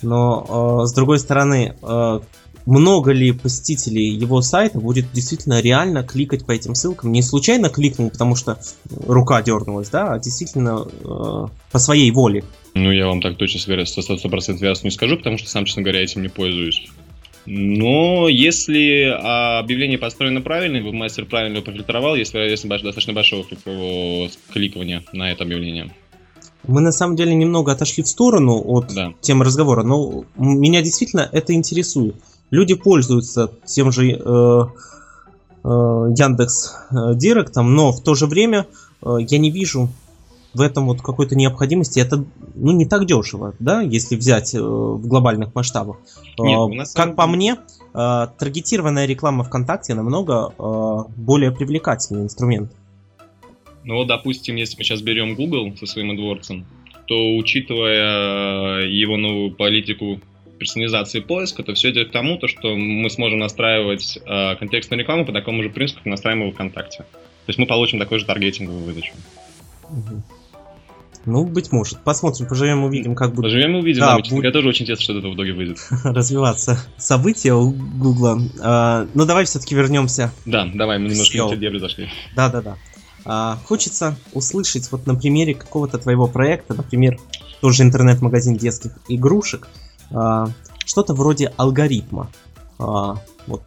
Но, 0.01 0.81
э, 0.81 0.85
с 0.87 0.93
другой 0.93 1.19
стороны, 1.19 1.75
э, 1.81 2.19
много 2.65 3.11
ли 3.11 3.31
посетителей 3.31 4.09
его 4.09 4.41
сайта 4.41 4.79
будет 4.79 5.11
действительно 5.11 5.59
реально 5.59 6.03
кликать 6.03 6.45
по 6.45 6.51
этим 6.51 6.75
ссылкам. 6.75 7.11
Не 7.11 7.21
случайно 7.21 7.69
кликнул, 7.69 8.09
потому 8.09 8.35
что 8.35 8.59
рука 9.07 9.41
дернулась, 9.41 9.89
да, 9.89 10.13
а 10.13 10.19
действительно 10.19 10.87
э, 10.87 11.47
по 11.71 11.79
своей 11.79 12.11
воле. 12.11 12.43
Ну, 12.75 12.91
я 12.91 13.07
вам 13.07 13.21
так 13.21 13.37
точно 13.37 13.59
со 13.59 14.01
100% 14.01 14.63
ясно 14.63 14.87
не 14.87 14.91
скажу, 14.91 15.17
потому 15.17 15.37
что 15.37 15.49
сам, 15.49 15.65
честно 15.65 15.81
говоря, 15.81 16.03
этим 16.03 16.21
не 16.21 16.29
пользуюсь. 16.29 16.87
Но 17.51 18.29
если 18.29 19.05
объявление 19.59 19.97
построено 19.97 20.41
правильно, 20.41 20.79
мастер 20.91 21.25
правильно 21.25 21.57
его 21.57 21.65
профильтровал, 21.65 22.15
если, 22.15 22.39
если 22.39 22.67
достаточно 22.67 23.13
большого 23.13 23.45
кликования 24.53 25.03
на 25.13 25.31
это 25.31 25.43
объявление. 25.43 25.91
Мы 26.67 26.81
на 26.81 26.91
самом 26.91 27.15
деле 27.15 27.33
немного 27.33 27.71
отошли 27.71 28.03
в 28.03 28.07
сторону 28.07 28.61
от 28.63 28.93
да. 28.93 29.13
темы 29.21 29.45
разговора, 29.45 29.83
но 29.83 30.25
меня 30.35 30.81
действительно 30.81 31.27
это 31.31 31.53
интересует 31.53 32.15
люди 32.51 32.75
пользуются 32.75 33.51
тем 33.65 33.91
же 33.91 34.11
э, 34.11 34.15
э, 34.17 34.67
Яндекс 35.63 36.75
э, 36.91 37.15
Директом, 37.15 37.75
но 37.75 37.91
в 37.91 38.01
то 38.01 38.15
же 38.15 38.25
время 38.25 38.67
э, 39.01 39.17
я 39.27 39.37
не 39.37 39.51
вижу 39.51 39.89
в 40.53 40.61
этом 40.61 40.87
вот 40.87 41.01
какой-то 41.01 41.35
необходимости. 41.35 41.99
Это 41.99 42.25
ну, 42.55 42.71
не 42.71 42.85
так 42.85 43.05
дешево, 43.05 43.53
да, 43.59 43.81
если 43.81 44.15
взять 44.15 44.53
э, 44.53 44.59
в 44.59 45.07
глобальных 45.07 45.53
масштабах. 45.53 45.97
Э, 46.39 46.43
Нет, 46.43 46.87
э, 46.87 46.95
как 46.95 47.15
по 47.15 47.27
мне, 47.27 47.57
э, 47.93 48.27
таргетированная 48.37 49.05
реклама 49.05 49.43
ВКонтакте 49.43 49.93
намного 49.93 50.53
э, 50.57 51.11
более 51.15 51.51
привлекательный 51.51 52.23
инструмент. 52.23 52.71
Ну 53.83 53.95
вот, 53.95 54.07
допустим, 54.07 54.55
если 54.55 54.77
мы 54.77 54.83
сейчас 54.83 55.01
берем 55.01 55.35
Google 55.35 55.75
со 55.77 55.85
своим 55.85 56.11
AdWords, 56.11 56.63
то 57.05 57.35
учитывая 57.37 58.85
его 58.85 59.17
новую 59.17 59.51
политику 59.51 60.19
персонализации 60.59 61.21
поиска, 61.21 61.63
то 61.63 61.73
все 61.73 61.89
идет 61.89 62.09
к 62.09 62.11
тому, 62.11 62.37
то, 62.37 62.47
что 62.47 62.75
мы 62.75 63.09
сможем 63.09 63.39
настраивать 63.39 64.19
э, 64.23 64.55
контекстную 64.57 64.99
рекламу 64.99 65.25
по 65.25 65.31
такому 65.31 65.63
же 65.63 65.69
принципу, 65.69 66.01
как 66.03 66.11
настраиваем 66.11 66.51
ВКонтакте. 66.51 66.99
То 66.99 67.05
есть 67.47 67.57
мы 67.57 67.65
получим 67.65 67.97
такой 67.97 68.19
же 68.19 68.25
таргетинговую 68.25 68.83
выдачу. 68.83 69.13
Ну, 71.29 71.45
быть 71.45 71.71
может. 71.71 71.99
Посмотрим, 72.03 72.47
поживем, 72.47 72.83
увидим, 72.83 73.15
как 73.15 73.33
будет. 73.33 73.45
Поживем, 73.45 73.75
увидим. 73.75 74.01
Да, 74.01 74.17
будет... 74.17 74.43
Я 74.43 74.51
тоже 74.51 74.69
очень 74.69 74.83
интересно, 74.83 75.03
что 75.03 75.17
это 75.19 75.27
в 75.27 75.35
итоге 75.35 75.53
выйдет. 75.53 75.77
Развиваться 76.03 76.79
события 76.97 77.53
у 77.53 77.71
Гугла. 77.71 78.39
А, 78.61 79.07
ну, 79.13 79.25
давай 79.25 79.45
все-таки 79.45 79.75
вернемся. 79.75 80.31
Да, 80.45 80.67
давай, 80.73 80.97
мы 80.97 81.09
немножко 81.09 81.47
в 81.47 81.59
дебри 81.59 81.77
зашли. 81.77 82.09
Да, 82.35 82.49
да, 82.49 82.61
да. 82.61 82.77
А, 83.25 83.59
хочется 83.65 84.15
услышать 84.33 84.91
вот 84.91 85.05
на 85.05 85.13
примере 85.13 85.53
какого-то 85.53 85.99
твоего 85.99 86.27
проекта, 86.27 86.73
например, 86.73 87.19
тоже 87.61 87.83
интернет-магазин 87.83 88.57
детских 88.57 88.91
игрушек, 89.07 89.67
а, 90.11 90.49
что-то 90.85 91.13
вроде 91.13 91.53
алгоритма. 91.57 92.31
А, 92.79 93.17
вот 93.45 93.63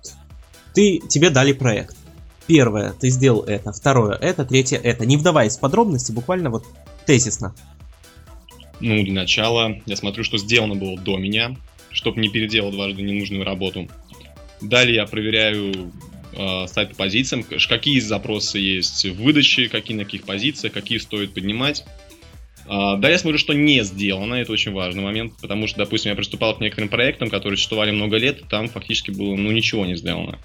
ты, 0.74 1.00
тебе 1.08 1.30
дали 1.30 1.52
проект. 1.52 1.96
Первое, 2.46 2.92
ты 2.92 3.08
сделал 3.08 3.42
это. 3.42 3.72
Второе, 3.72 4.16
это. 4.16 4.44
Третье, 4.44 4.78
это. 4.78 5.06
Не 5.06 5.16
вдаваясь 5.16 5.56
в 5.56 5.60
подробности, 5.60 6.10
буквально 6.10 6.50
вот 6.50 6.64
тезисно. 7.06 7.54
Ну, 8.80 9.02
для 9.04 9.12
начала 9.12 9.80
я 9.86 9.96
смотрю, 9.96 10.24
что 10.24 10.38
сделано 10.38 10.74
было 10.74 10.98
до 10.98 11.16
меня, 11.16 11.56
чтобы 11.90 12.20
не 12.20 12.28
переделал 12.28 12.72
дважды 12.72 13.02
ненужную 13.02 13.44
работу. 13.44 13.88
Далее 14.60 14.96
я 14.96 15.06
проверяю 15.06 15.92
э, 16.32 16.66
сайт 16.66 16.90
по 16.90 16.96
позициям, 16.96 17.44
какие 17.44 18.00
запросы 18.00 18.58
есть 18.58 19.04
в 19.04 19.22
выдаче, 19.22 19.68
какие 19.68 19.96
на 19.96 20.04
каких 20.04 20.24
позициях, 20.24 20.72
какие 20.72 20.98
стоит 20.98 21.34
поднимать. 21.34 21.84
А, 22.66 22.96
да, 22.96 23.10
я 23.10 23.18
смотрю, 23.18 23.38
что 23.38 23.52
не 23.52 23.82
сделано, 23.82 24.34
это 24.34 24.52
очень 24.52 24.72
важный 24.72 25.02
момент, 25.02 25.34
потому 25.40 25.66
что, 25.66 25.78
допустим, 25.78 26.10
я 26.10 26.16
приступал 26.16 26.56
к 26.56 26.60
некоторым 26.60 26.88
проектам, 26.88 27.28
которые 27.28 27.56
существовали 27.56 27.90
много 27.90 28.16
лет, 28.16 28.48
там 28.48 28.68
фактически 28.68 29.10
было, 29.10 29.34
ну, 29.34 29.50
ничего 29.50 29.84
не 29.84 29.96
сделано. 29.96 30.38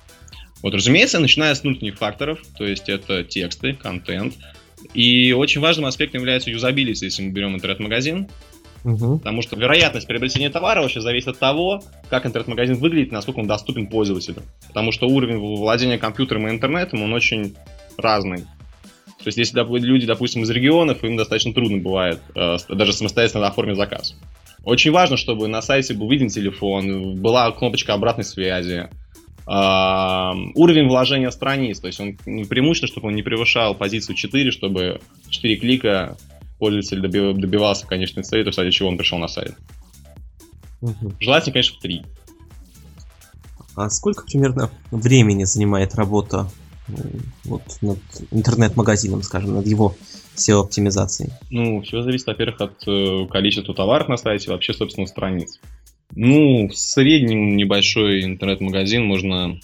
Вот, 0.63 0.73
разумеется, 0.73 1.19
начиная 1.19 1.53
с 1.53 1.61
внутренних 1.61 1.97
факторов, 1.97 2.39
то 2.57 2.65
есть 2.65 2.89
это 2.89 3.23
тексты, 3.23 3.73
контент, 3.73 4.33
и 4.93 5.33
очень 5.33 5.61
важным 5.61 5.85
аспектом 5.85 6.21
является 6.21 6.49
юзабилити, 6.49 7.05
если 7.05 7.23
мы 7.23 7.31
берем 7.31 7.55
интернет-магазин, 7.55 8.27
Угу. 8.83 9.17
Потому 9.17 9.41
что 9.41 9.57
вероятность 9.57 10.07
приобретения 10.07 10.49
товара 10.49 10.81
вообще 10.81 11.01
зависит 11.01 11.27
от 11.27 11.39
того, 11.39 11.81
как 12.09 12.25
интернет-магазин 12.25 12.75
выглядит, 12.77 13.11
насколько 13.11 13.39
он 13.39 13.47
доступен 13.47 13.87
пользователю. 13.87 14.43
Потому 14.69 14.93
что 14.93 15.07
уровень 15.07 15.39
владения 15.39 15.97
компьютером 15.97 16.47
и 16.47 16.51
интернетом, 16.51 17.01
он 17.01 17.11
очень 17.11 17.55
разный. 17.97 18.45
То 19.17 19.25
есть, 19.25 19.37
если 19.37 19.59
люди, 19.79 20.05
допустим, 20.05 20.43
из 20.43 20.49
регионов, 20.49 21.03
им 21.03 21.17
достаточно 21.17 21.53
трудно 21.53 21.79
бывает 21.79 22.21
э, 22.33 22.57
даже 22.69 22.93
самостоятельно 22.93 23.47
оформить 23.47 23.75
заказ. 23.75 24.15
Очень 24.63 24.91
важно, 24.91 25.17
чтобы 25.17 25.47
на 25.47 25.61
сайте 25.61 25.93
был 25.93 26.09
виден 26.09 26.29
телефон, 26.29 27.15
была 27.15 27.51
кнопочка 27.51 27.93
обратной 27.93 28.23
связи, 28.23 28.89
уровень 29.49 30.87
вложения 30.89 31.31
страниц, 31.31 31.79
то 31.79 31.87
есть 31.87 31.99
он 32.01 32.17
преимущественно, 32.17 32.91
чтобы 32.91 33.07
он 33.07 33.15
не 33.15 33.23
превышал 33.23 33.75
позицию 33.75 34.15
4, 34.17 34.51
чтобы 34.51 34.99
4 35.29 35.55
клика 35.55 36.17
пользователь 36.59 36.99
добивался 36.99 37.87
конечной 37.87 38.23
цели, 38.23 38.49
то 38.49 38.61
есть, 38.61 38.75
чего 38.75 38.89
он 38.89 38.97
пришел 38.97 39.17
на 39.19 39.27
сайт. 39.27 39.55
Угу. 40.81 41.13
Желательно, 41.19 41.53
конечно, 41.53 41.77
в 41.77 41.81
3. 41.81 42.03
А 43.75 43.89
сколько 43.89 44.25
примерно 44.25 44.69
времени 44.91 45.43
занимает 45.45 45.95
работа 45.95 46.49
вот, 47.45 47.61
над 47.81 47.99
интернет-магазином, 48.31 49.21
скажем, 49.21 49.53
над 49.53 49.67
его 49.67 49.95
SEO-оптимизацией? 50.35 51.31
Ну, 51.49 51.81
все 51.81 52.01
зависит, 52.01 52.27
во-первых, 52.27 52.61
от 52.61 52.87
э, 52.87 53.27
количества 53.29 53.73
товаров 53.73 54.07
на 54.07 54.17
сайте, 54.17 54.51
вообще, 54.51 54.73
собственно, 54.73 55.07
страниц. 55.07 55.59
Ну, 56.15 56.67
в 56.67 56.77
среднем 56.77 57.55
небольшой 57.55 58.23
интернет-магазин 58.23 59.05
можно 59.05 59.59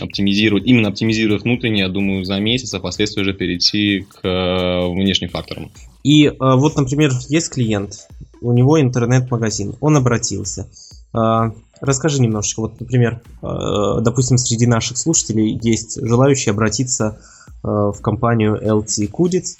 оптимизировать, 0.00 0.66
именно 0.66 0.88
оптимизировать 0.88 1.42
внутренне, 1.42 1.80
я 1.80 1.88
думаю, 1.88 2.24
за 2.24 2.38
месяц, 2.38 2.74
а 2.74 2.78
впоследствии 2.78 3.22
уже 3.22 3.32
перейти 3.32 4.00
к 4.00 4.20
э, 4.22 4.88
внешним 4.88 5.30
факторам. 5.30 5.70
И 6.04 6.26
э, 6.26 6.34
вот, 6.38 6.76
например, 6.76 7.12
есть 7.28 7.50
клиент, 7.50 8.08
у 8.40 8.52
него 8.52 8.80
интернет-магазин, 8.80 9.74
он 9.80 9.96
обратился. 9.96 10.68
Э, 11.14 11.50
расскажи 11.80 12.20
немножечко, 12.20 12.60
вот, 12.60 12.80
например, 12.80 13.22
допустим, 13.40 14.36
среди 14.36 14.66
наших 14.66 14.98
слушателей 14.98 15.58
есть 15.62 15.98
желающие 16.04 16.52
обратиться 16.52 17.20
в 17.62 17.96
компанию 18.00 18.60
LT 18.60 19.10
Kudits, 19.10 19.58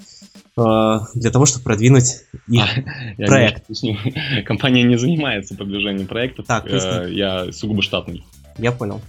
для 1.14 1.30
того, 1.30 1.46
чтобы 1.46 1.64
продвинуть 1.64 2.24
их 2.48 2.62
а, 3.18 3.26
проект. 3.26 3.64
Компания 4.46 4.82
не 4.82 4.96
занимается 4.96 5.54
продвижением 5.54 6.06
проектов, 6.06 6.46
так, 6.46 6.66
э, 6.66 7.08
я 7.12 7.52
сугубо 7.52 7.82
штатный. 7.82 8.24
Я 8.58 8.72
понял 8.72 9.00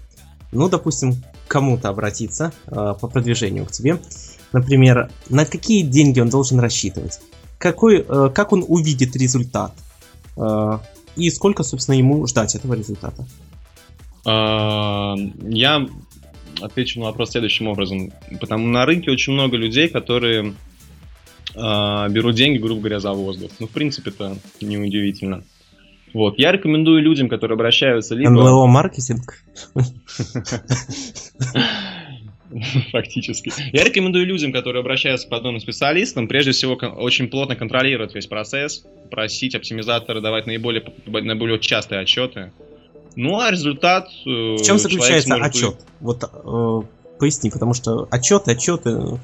ну, 0.51 0.69
допустим, 0.69 1.15
кому-то 1.47 1.89
обратиться 1.89 2.53
э, 2.67 2.71
по 2.99 3.07
продвижению 3.07 3.65
к 3.65 3.71
тебе. 3.71 3.99
Например, 4.51 5.11
на 5.29 5.45
какие 5.45 5.83
деньги 5.83 6.19
он 6.19 6.29
должен 6.29 6.59
рассчитывать, 6.59 7.19
какой, 7.57 8.05
э, 8.07 8.29
как 8.33 8.51
он 8.51 8.65
увидит 8.67 9.15
результат 9.15 9.73
э, 10.37 10.79
и 11.15 11.29
сколько, 11.29 11.63
собственно, 11.63 11.95
ему 11.95 12.25
ждать 12.27 12.55
этого 12.55 12.73
результата. 12.73 13.25
А, 14.25 15.15
я 15.47 15.87
отвечу 16.61 16.99
на 16.99 17.07
вопрос 17.07 17.31
следующим 17.31 17.67
образом. 17.67 18.11
Потому 18.39 18.67
на 18.67 18.85
рынке 18.85 19.11
очень 19.11 19.33
много 19.33 19.57
людей, 19.57 19.87
которые 19.87 20.49
э, 20.49 20.53
берут 22.09 22.35
деньги, 22.35 22.57
грубо 22.57 22.79
говоря, 22.81 22.99
за 22.99 23.11
воздух. 23.13 23.51
Ну, 23.59 23.67
в 23.67 23.71
принципе, 23.71 24.11
это 24.11 24.37
неудивительно. 24.61 25.43
Вот. 26.13 26.39
Я 26.39 26.51
рекомендую 26.51 27.01
людям, 27.01 27.29
которые 27.29 27.55
обращаются 27.55 28.15
либо... 28.15 28.31
НЛО-маркетинг? 28.31 29.43
Фактически. 32.91 33.53
Я 33.71 33.83
рекомендую 33.83 34.25
людям, 34.25 34.51
которые 34.51 34.81
обращаются 34.81 35.27
к 35.27 35.29
подобным 35.29 35.61
специалистам, 35.61 36.27
прежде 36.27 36.51
всего 36.51 36.73
очень 36.73 37.27
плотно 37.27 37.55
контролировать 37.55 38.15
весь 38.15 38.25
процесс, 38.25 38.83
просить 39.11 39.53
оптимизатора 39.53 40.19
давать 40.19 40.47
наиболее, 40.47 40.83
наиболее 41.05 41.59
частые 41.59 42.01
отчеты. 42.01 42.51
Ну 43.15 43.39
а 43.39 43.51
результат... 43.51 44.07
Э, 44.25 44.55
В 44.55 44.63
чем 44.63 44.79
заключается 44.79 45.35
отчет? 45.35 45.75
Вот 45.99 46.23
э, 46.23 46.81
поясни, 47.19 47.51
потому 47.51 47.73
что 47.75 48.07
отчеты, 48.09 48.51
отчеты 48.51 49.19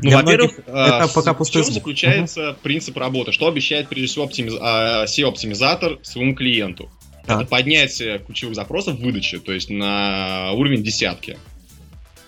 ну, 0.00 0.10
во-первых, 0.10 0.58
это 0.60 1.04
а, 1.04 1.08
пока 1.08 1.34
в 1.34 1.50
чем 1.50 1.64
заключается 1.64 2.50
угу. 2.50 2.58
принцип 2.62 2.96
работы? 2.96 3.32
Что 3.32 3.46
обещает, 3.46 3.88
прежде 3.88 4.08
всего, 4.08 4.24
оптимиз... 4.24 4.54
А, 4.60 5.04
SEO-оптимизатор 5.04 5.98
своему 6.02 6.34
клиенту? 6.34 6.90
Так. 7.26 7.42
Это 7.42 7.48
поднятие 7.48 8.18
ключевых 8.18 8.54
запросов 8.54 8.98
в 8.98 9.02
выдаче, 9.02 9.38
то 9.38 9.52
есть 9.52 9.70
на 9.70 10.52
уровень 10.52 10.82
десятки. 10.82 11.38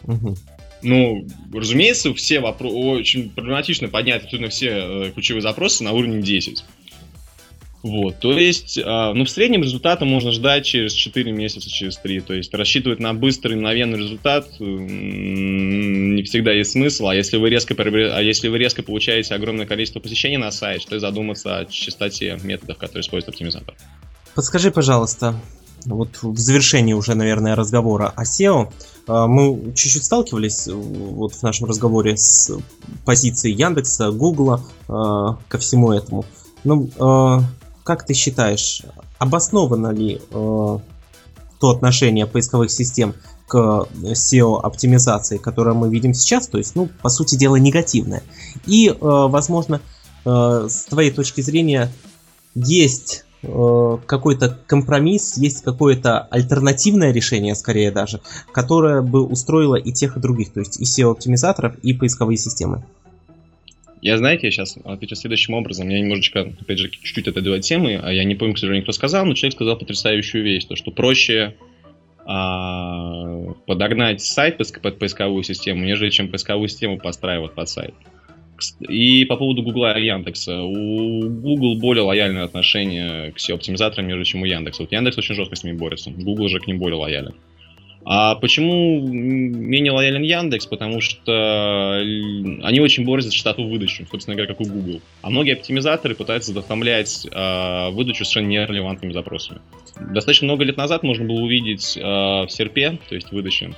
Угу. 0.05 0.37
Ну, 0.83 1.27
разумеется, 1.53 2.15
все 2.15 2.41
вопросы... 2.41 2.77
Очень 2.77 3.31
проблематично 3.31 3.89
поднять 3.89 4.25
абсолютно 4.25 4.49
все 4.49 4.69
э, 4.69 5.13
ключевые 5.13 5.43
запросы 5.43 5.83
на 5.85 5.93
уровень 5.93 6.23
10. 6.23 6.65
Вот, 7.83 8.19
то 8.19 8.33
есть, 8.33 8.79
э, 8.79 8.83
ну, 9.15 9.25
в 9.25 9.31
среднем 9.31 9.63
результата 9.63 10.05
можно 10.05 10.33
ждать 10.33 10.65
через 10.65 10.93
4 10.93 11.31
месяца, 11.31 11.71
через 11.71 11.97
3. 11.99 12.21
То 12.21 12.35
есть, 12.35 12.53
рассчитывать 12.53 12.99
на 12.99 13.15
быстрый, 13.15 13.55
мгновенный 13.55 13.99
результат 13.99 14.49
э, 14.59 14.65
не 14.65 16.23
всегда 16.25 16.53
есть 16.53 16.73
смысл. 16.73 17.09
А 17.09 17.15
если 17.15 17.37
вы 17.37 17.49
резко, 17.49 17.75
а 17.79 18.21
если 18.21 18.49
вы 18.49 18.59
резко 18.59 18.83
получаете 18.83 19.35
огромное 19.35 19.67
количество 19.67 20.01
посещений 20.01 20.37
на 20.37 20.51
сайт, 20.51 20.85
то 20.89 20.99
задуматься 20.99 21.59
о 21.59 21.65
частоте 21.67 22.39
методов, 22.43 22.79
которые 22.79 23.03
использует 23.03 23.29
оптимизатор. 23.29 23.75
Подскажи, 24.35 24.71
пожалуйста, 24.73 25.41
вот 25.85 26.09
в 26.23 26.39
завершении 26.39 26.93
уже, 26.93 27.15
наверное, 27.15 27.55
разговора 27.55 28.13
о 28.17 28.25
SEO, 28.25 28.73
э, 29.07 29.27
мы 29.27 29.73
чуть-чуть 29.75 30.05
сталкивались 30.05 30.67
вот 30.67 31.35
в 31.35 31.43
нашем 31.43 31.69
разговоре 31.69 32.17
с 32.17 32.51
позицией 33.05 33.55
Яндекса, 33.55 34.11
Гугла 34.11 34.65
ко 34.89 35.59
всему 35.59 35.93
этому. 35.93 36.25
Ну, 36.65 36.91
как 37.87 38.05
ты 38.05 38.15
считаешь, 38.15 38.83
обосновано 39.19 39.93
ли 39.93 40.17
э, 40.17 40.79
то 41.61 41.71
отношение 41.71 42.27
поисковых 42.27 42.73
систем 42.73 43.15
к 43.47 43.87
SEO-оптимизации, 44.03 45.37
которое 45.37 45.73
мы 45.73 45.89
видим 45.89 46.13
сейчас, 46.13 46.49
то 46.49 46.59
есть, 46.59 46.75
ну, 46.75 46.89
по 47.01 47.09
сути 47.09 47.37
дела, 47.37 47.55
негативное. 47.57 48.25
И, 48.67 48.89
э, 48.89 48.95
возможно, 49.01 49.81
э, 50.25 50.67
с 50.69 50.87
твоей 50.87 51.13
точки 51.13 51.43
зрения, 51.43 51.93
есть 52.57 53.25
э, 53.43 53.99
какой-то 54.07 54.59
компромисс, 54.67 55.37
есть 55.37 55.63
какое-то 55.63 56.23
альтернативное 56.23 57.13
решение, 57.13 57.55
скорее 57.55 57.93
даже, 57.93 58.21
которое 58.51 59.01
бы 59.01 59.23
устроило 59.23 59.77
и 59.77 59.93
тех, 59.93 60.17
и 60.17 60.21
других, 60.21 60.53
то 60.53 60.59
есть 60.59 60.81
и 60.81 60.83
SEO-оптимизаторов, 60.83 61.77
и 61.85 61.93
поисковые 61.93 62.37
системы. 62.37 62.85
Я, 64.03 64.19
знаете, 64.19 64.47
я 64.47 64.51
сейчас 64.51 64.77
отвечу 64.85 65.17
следующим 65.17 65.55
образом. 65.55 65.89
Я 65.89 66.01
немножечко, 66.01 66.53
опять 66.61 66.79
же, 66.79 66.91
чуть-чуть 66.91 67.29
отойду 67.29 67.55
от 67.55 67.63
темы, 67.63 67.99
а 68.03 68.13
я 68.13 68.25
не 68.25 68.35
помню, 68.35 68.55
к 68.55 68.59
сожалению, 68.59 68.85
кто 68.85 68.93
сказал, 68.93 69.25
но 69.25 69.35
человек 69.35 69.55
сказал 69.55 69.79
потрясающую 69.79 70.45
вещь, 70.45 70.65
то, 70.65 70.77
что 70.77 70.91
проще 70.91 71.55
а, 72.25 73.53
подогнать 73.67 74.21
сайт 74.21 74.59
под 74.83 74.99
поисковую 74.99 75.43
систему, 75.45 75.85
нежели 75.85 76.11
чем 76.11 76.29
поисковую 76.29 76.69
систему 76.69 76.99
подстраивать 76.99 77.55
под 77.55 77.69
сайт. 77.69 77.95
И 78.81 79.25
по 79.27 79.37
поводу 79.37 79.63
Гугла 79.63 79.99
и 79.99 80.07
Яндекса. 80.07 80.63
У 80.63 81.29
Google 81.29 81.79
более 81.79 82.03
лояльное 82.03 82.45
отношение 82.45 83.33
к 83.33 83.37
SEO-оптимизаторам, 83.37 84.07
нежели 84.07 84.25
чем 84.25 84.43
у 84.43 84.45
Яндекса. 84.45 84.83
Вот 84.83 84.93
Яндекс 84.93 85.19
очень 85.19 85.35
жестко 85.35 85.57
с 85.57 85.65
ними 85.65 85.77
борется. 85.77 86.11
Google 86.11 86.49
же 86.49 86.59
к 86.59 86.67
ним 86.67 86.79
более 86.79 86.99
лоялен. 86.99 87.35
А 88.09 88.37
почему 88.37 89.01
менее 89.01 89.91
лоялен 89.91 90.23
Яндекс? 90.23 90.67
Потому 90.67 91.01
что 91.01 91.99
они 91.99 92.79
очень 92.81 93.05
борются 93.05 93.31
за 93.31 93.35
частоту 93.35 93.69
выдачи, 93.69 94.07
собственно 94.09 94.37
говоря, 94.37 94.55
как 94.55 94.61
у 94.61 94.71
Google. 94.71 95.01
А 95.23 95.31
многие 95.31 95.55
оптимизаторы 95.55 96.15
пытаются 96.15 96.53
захламлять 96.53 97.27
э, 97.27 97.91
выдачу 97.91 98.25
совершенно 98.25 98.47
нерелевантными 98.47 99.13
запросами. 99.13 99.61
Достаточно 100.13 100.45
много 100.45 100.63
лет 100.63 100.77
назад 100.77 101.03
можно 101.03 101.25
было 101.25 101.41
увидеть 101.41 101.97
э, 101.97 102.01
в 102.01 102.47
серпе, 102.49 102.97
то 103.09 103.17
есть 103.17 103.33
выдаче, 103.33 103.73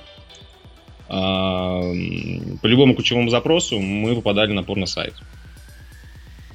э, 1.07 1.11
по 1.11 2.67
любому 2.67 2.93
ключевому 2.93 3.31
запросу 3.31 3.79
мы 3.79 4.13
попадали 4.13 4.51
на 4.51 4.61
порно-сайт. 4.61 5.15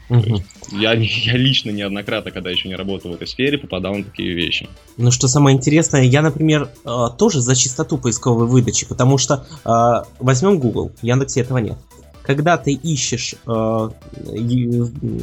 Угу. 0.08 0.42
Я, 0.72 0.92
я 0.94 1.36
лично 1.36 1.70
неоднократно, 1.70 2.30
когда 2.30 2.50
еще 2.50 2.68
не 2.68 2.76
работал 2.76 3.12
в 3.12 3.14
этой 3.14 3.26
сфере, 3.26 3.58
попадал 3.58 3.94
на 3.94 4.04
такие 4.04 4.34
вещи. 4.34 4.68
Ну, 4.96 5.10
что 5.10 5.28
самое 5.28 5.56
интересное, 5.56 6.02
я, 6.02 6.22
например, 6.22 6.70
э, 6.84 7.06
тоже 7.18 7.40
за 7.40 7.54
чистоту 7.54 7.98
поисковой 7.98 8.46
выдачи, 8.46 8.86
потому 8.86 9.18
что 9.18 9.46
э, 9.64 10.04
возьмем 10.20 10.58
Google, 10.58 10.92
в 11.00 11.04
Яндексе 11.04 11.40
этого 11.40 11.58
нет. 11.58 11.78
Когда 12.22 12.56
ты 12.56 12.72
ищешь 12.72 13.34
э, 13.46 13.90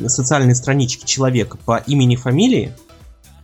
социальные 0.08 0.56
странички 0.56 1.06
человека 1.06 1.58
по 1.65 1.78
имени 1.78 2.15
фамилии, 2.15 2.74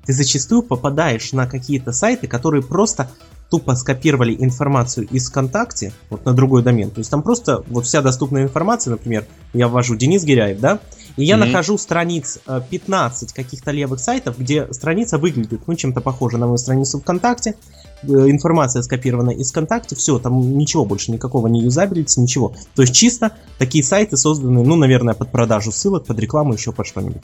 ты 0.05 0.13
зачастую 0.13 0.61
попадаешь 0.61 1.33
на 1.33 1.47
какие-то 1.47 1.91
сайты, 1.91 2.27
которые 2.27 2.63
просто 2.63 3.09
тупо 3.49 3.75
скопировали 3.75 4.35
информацию 4.37 5.07
из 5.07 5.29
ВКонтакте 5.29 5.93
вот 6.09 6.25
на 6.25 6.33
другой 6.33 6.63
домен. 6.63 6.91
То 6.91 6.99
есть 6.99 7.09
там 7.09 7.23
просто 7.23 7.63
вот 7.67 7.85
вся 7.85 8.01
доступная 8.01 8.43
информация, 8.43 8.91
например, 8.91 9.25
я 9.53 9.67
ввожу 9.67 9.95
Денис 9.95 10.23
Гиряев, 10.23 10.59
да, 10.59 10.79
и 11.15 11.23
я 11.23 11.35
mm-hmm. 11.35 11.45
нахожу 11.45 11.77
страниц 11.77 12.39
15 12.69 13.31
э, 13.31 13.35
каких-то 13.35 13.71
левых 13.71 13.99
сайтов, 13.99 14.37
где 14.37 14.71
страница 14.71 15.17
выглядит, 15.17 15.61
ну, 15.65 15.75
чем-то 15.75 16.01
похоже 16.01 16.37
на 16.37 16.45
мою 16.45 16.57
страницу 16.57 16.99
ВКонтакте, 16.99 17.55
э, 18.03 18.07
информация 18.07 18.81
скопирована 18.81 19.31
из 19.31 19.51
ВКонтакте, 19.51 19.95
все, 19.95 20.19
там 20.19 20.57
ничего 20.57 20.85
больше, 20.85 21.11
никакого 21.11 21.47
не 21.47 21.61
юзабилити, 21.61 22.19
ничего. 22.19 22.53
То 22.75 22.83
есть 22.83 22.93
чисто 22.93 23.31
такие 23.57 23.83
сайты 23.83 24.17
созданы, 24.17 24.63
ну, 24.63 24.75
наверное, 24.75 25.13
под 25.13 25.31
продажу 25.31 25.71
ссылок, 25.71 26.05
под 26.05 26.19
рекламу, 26.19 26.53
еще 26.53 26.71
под 26.71 26.85
что-нибудь. 26.85 27.23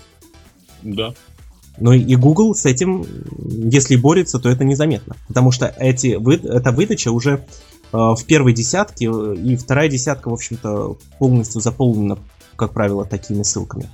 Да. 0.81 1.13
Но 1.77 1.93
и 1.93 2.15
Google 2.15 2.53
с 2.53 2.65
этим, 2.65 3.05
если 3.47 3.95
борется, 3.95 4.39
то 4.39 4.49
это 4.49 4.63
незаметно. 4.63 5.15
Потому 5.27 5.51
что 5.51 5.73
эти, 5.77 6.15
вы, 6.15 6.36
эта 6.36 6.71
выдача 6.71 7.12
уже 7.12 7.45
э, 7.91 7.97
в 7.97 8.23
первой 8.25 8.53
десятке, 8.53 9.05
и 9.05 9.55
вторая 9.55 9.89
десятка, 9.89 10.29
в 10.29 10.33
общем-то, 10.33 10.97
полностью 11.17 11.62
заполнена, 11.62 12.19
как 12.55 12.73
правило, 12.73 13.05
такими 13.05 13.43
ссылками. 13.43 13.89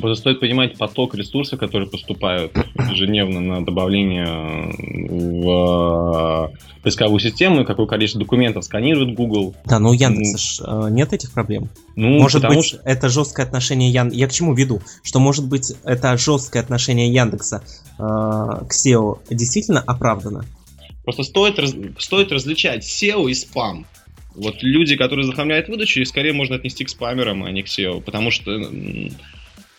Просто 0.00 0.20
стоит 0.22 0.40
понимать 0.40 0.78
поток 0.78 1.14
ресурсов, 1.14 1.60
которые 1.60 1.88
поступают 1.88 2.56
ежедневно 2.90 3.40
на 3.40 3.64
добавление 3.64 4.26
в 5.10 6.50
э, 6.50 6.80
поисковую 6.82 7.20
систему, 7.20 7.66
какое 7.66 7.86
количество 7.86 8.20
документов 8.20 8.64
сканирует 8.64 9.14
Google. 9.14 9.54
Да, 9.66 9.78
но 9.78 9.90
у 9.90 9.92
Яндекса 9.92 10.66
ну, 10.66 10.88
нет 10.88 11.12
этих 11.12 11.32
проблем. 11.32 11.68
Ну, 11.94 12.08
может 12.08 12.42
быть, 12.42 12.64
что... 12.64 12.80
это 12.84 13.10
жесткое 13.10 13.44
отношение 13.44 13.90
Яндекса. 13.90 14.18
Я 14.18 14.28
к 14.28 14.32
чему 14.32 14.54
веду? 14.54 14.80
Что 15.02 15.20
может 15.20 15.46
быть 15.46 15.74
это 15.84 16.16
жесткое 16.16 16.62
отношение 16.62 17.12
Яндекса 17.12 17.62
э, 17.98 18.02
к 18.02 18.70
SEO 18.72 19.18
действительно 19.28 19.80
оправдано? 19.80 20.46
Просто 21.04 21.22
стоит, 21.22 21.58
раз, 21.58 21.74
стоит 21.98 22.32
различать 22.32 22.82
SEO 22.82 23.30
и 23.30 23.34
спам. 23.34 23.84
Вот 24.34 24.62
люди, 24.62 24.96
которые 24.96 25.26
захламляют 25.26 25.68
выдачу, 25.68 26.00
их 26.00 26.08
скорее 26.08 26.32
можно 26.32 26.56
отнести 26.56 26.84
к 26.84 26.88
спамерам, 26.88 27.44
а 27.44 27.50
не 27.50 27.62
к 27.62 27.66
SEO, 27.66 28.00
потому 28.00 28.30
что 28.30 28.58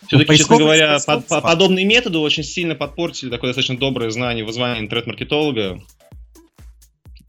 все-таки, 0.06 0.32
ну, 0.32 0.36
честно 0.36 0.58
говоря, 0.58 0.98
под, 1.06 1.26
по, 1.26 1.40
подобные 1.40 1.84
методы 1.84 2.18
очень 2.18 2.44
сильно 2.44 2.74
подпортили 2.74 3.30
такое 3.30 3.50
достаточно 3.50 3.76
доброе 3.76 4.10
знание 4.10 4.44
вызвания 4.44 4.80
интернет-маркетолога. 4.80 5.80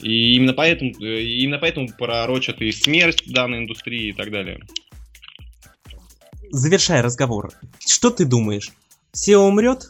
И 0.02 0.36
именно 0.36 0.54
поэтому, 0.54 0.92
э, 1.02 1.22
именно 1.24 1.58
поэтому 1.58 1.88
пророчат 1.98 2.62
и 2.62 2.72
смерть 2.72 3.24
данной 3.26 3.60
индустрии 3.60 4.10
и 4.10 4.14
так 4.14 4.32
далее. 4.32 4.60
Завершая 6.52 7.02
разговор, 7.02 7.52
что 7.80 8.12
ты 8.12 8.26
думаешь? 8.26 8.72
SEO 9.14 9.48
умрет? 9.48 9.84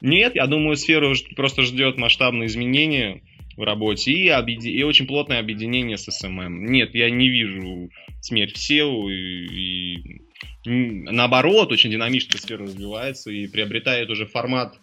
Нет, 0.00 0.34
я 0.34 0.46
думаю, 0.46 0.76
сфера 0.76 1.14
просто 1.34 1.62
ждет 1.62 1.96
масштабные 1.96 2.46
изменения 2.46 3.22
в 3.56 3.62
работе 3.62 4.12
и, 4.12 4.28
объеди... 4.28 4.68
и 4.68 4.82
очень 4.82 5.06
плотное 5.06 5.40
объединение 5.40 5.96
с 5.96 6.08
SMM. 6.08 6.48
Нет, 6.48 6.94
я 6.94 7.10
не 7.10 7.28
вижу 7.28 7.90
смерть 8.20 8.56
SEO 8.56 9.10
и, 9.10 9.96
и 9.96 10.22
наоборот, 10.68 11.72
очень 11.72 11.90
динамично 11.90 12.38
сфера 12.38 12.64
развивается 12.64 13.30
и 13.30 13.46
приобретает 13.46 14.10
уже 14.10 14.26
формат 14.26 14.74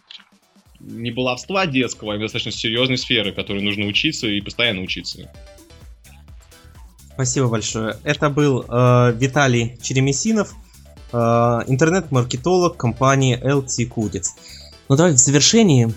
не 0.80 1.10
баловства 1.10 1.66
детского, 1.66 2.14
а 2.14 2.18
достаточно 2.18 2.52
серьезной 2.52 2.98
сферы, 2.98 3.32
которой 3.32 3.62
нужно 3.62 3.86
учиться 3.86 4.26
и 4.26 4.40
постоянно 4.40 4.82
учиться. 4.82 5.30
Спасибо 7.14 7.48
большое. 7.48 7.96
Это 8.04 8.28
был 8.28 8.62
э, 8.68 9.14
Виталий 9.16 9.78
Черемесинов, 9.80 10.54
э, 11.12 11.16
интернет-маркетолог 11.16 12.76
компании 12.76 13.40
LT 13.42 13.88
Kudits. 13.88 14.28
Ну 14.88 14.96
давай 14.96 15.12
в 15.12 15.16
завершении 15.16 15.92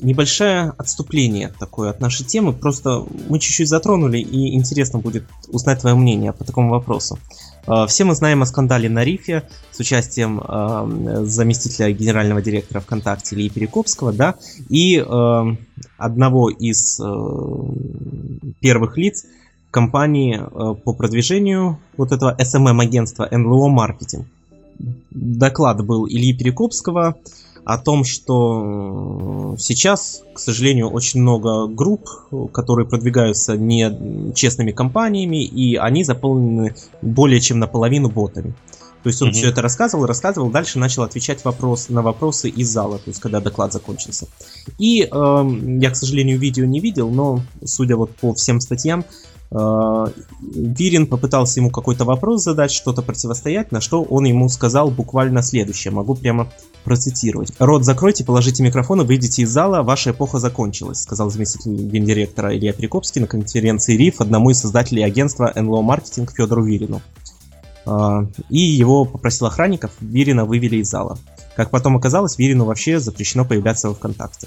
небольшое 0.00 0.72
отступление 0.78 1.52
такое 1.58 1.90
от 1.90 2.00
нашей 2.00 2.24
темы. 2.24 2.52
Просто 2.52 3.04
мы 3.28 3.38
чуть-чуть 3.38 3.68
затронули, 3.68 4.18
и 4.18 4.54
интересно 4.54 4.98
будет 4.98 5.24
узнать 5.48 5.80
твое 5.80 5.96
мнение 5.96 6.32
по 6.32 6.44
такому 6.44 6.70
вопросу. 6.70 7.18
Все 7.88 8.04
мы 8.04 8.14
знаем 8.14 8.42
о 8.42 8.46
скандале 8.46 8.88
на 8.88 9.04
Рифе 9.04 9.42
с 9.70 9.80
участием 9.80 10.40
э, 10.40 11.24
заместителя 11.24 11.92
генерального 11.92 12.42
директора 12.42 12.80
ВКонтакте 12.80 13.36
Ильи 13.36 13.48
Перекопского, 13.50 14.12
да, 14.12 14.34
и 14.68 14.96
э, 14.98 15.44
одного 15.98 16.50
из 16.50 17.00
э, 17.00 17.04
первых 18.60 18.96
лиц 18.96 19.24
компании 19.70 20.40
э, 20.40 20.74
по 20.74 20.92
продвижению 20.92 21.78
вот 21.96 22.12
этого 22.12 22.36
SMM-агентства 22.38 23.28
NLO 23.30 23.68
Marketing. 23.68 24.24
Доклад 25.10 25.84
был 25.84 26.08
Ильи 26.08 26.32
Перекопского, 26.36 27.16
о 27.64 27.78
том, 27.78 28.04
что 28.04 29.54
сейчас, 29.58 30.22
к 30.34 30.38
сожалению, 30.38 30.90
очень 30.90 31.20
много 31.20 31.66
групп, 31.66 32.08
которые 32.52 32.86
продвигаются 32.86 33.56
не 33.56 34.34
честными 34.34 34.72
компаниями, 34.72 35.44
и 35.44 35.76
они 35.76 36.04
заполнены 36.04 36.74
более 37.02 37.40
чем 37.40 37.58
наполовину 37.58 38.08
ботами. 38.08 38.54
То 39.02 39.08
есть 39.08 39.22
он 39.22 39.30
mm-hmm. 39.30 39.32
все 39.32 39.48
это 39.48 39.62
рассказывал, 39.62 40.06
рассказывал, 40.06 40.50
дальше 40.50 40.78
начал 40.78 41.02
отвечать 41.04 41.44
вопрос, 41.44 41.88
на 41.88 42.02
вопросы 42.02 42.50
из 42.50 42.68
зала, 42.68 42.98
то 42.98 43.08
есть 43.08 43.20
когда 43.20 43.40
доклад 43.40 43.72
закончился. 43.72 44.28
И 44.78 45.02
э, 45.02 45.06
я, 45.10 45.90
к 45.90 45.96
сожалению, 45.96 46.38
видео 46.38 46.66
не 46.66 46.80
видел, 46.80 47.10
но 47.10 47.40
судя 47.64 47.96
вот 47.96 48.14
по 48.16 48.34
всем 48.34 48.60
статьям, 48.60 49.04
Вирин 49.50 51.08
попытался 51.08 51.58
ему 51.58 51.70
какой-то 51.70 52.04
вопрос 52.04 52.44
задать, 52.44 52.70
что-то 52.70 53.02
противостоять, 53.02 53.72
на 53.72 53.80
что 53.80 54.02
он 54.02 54.24
ему 54.24 54.48
сказал 54.48 54.90
буквально 54.90 55.42
следующее. 55.42 55.92
Могу 55.92 56.14
прямо 56.14 56.48
процитировать. 56.84 57.52
«Рот 57.58 57.84
закройте, 57.84 58.24
положите 58.24 58.62
микрофон 58.62 59.00
и 59.00 59.04
выйдите 59.04 59.42
из 59.42 59.50
зала, 59.50 59.82
ваша 59.82 60.12
эпоха 60.12 60.38
закончилась», 60.38 61.02
сказал 61.02 61.30
заместитель 61.30 61.74
гендиректора 61.74 62.56
Илья 62.56 62.72
Перекопский 62.72 63.20
на 63.20 63.26
конференции 63.26 63.96
РИФ 63.96 64.20
одному 64.20 64.50
из 64.50 64.60
создателей 64.60 65.04
агентства 65.04 65.52
НЛО 65.54 65.82
Маркетинг 65.82 66.32
Федору 66.32 66.64
Вирину. 66.64 67.02
А, 67.86 68.26
и 68.50 68.58
его 68.60 69.04
попросил 69.04 69.48
охранников, 69.48 69.90
Вирина 70.00 70.44
вывели 70.44 70.76
из 70.76 70.88
зала. 70.88 71.18
Как 71.56 71.70
потом 71.70 71.96
оказалось, 71.96 72.38
Вирину 72.38 72.66
вообще 72.66 73.00
запрещено 73.00 73.44
появляться 73.44 73.88
во 73.88 73.94
ВКонтакте. 73.94 74.46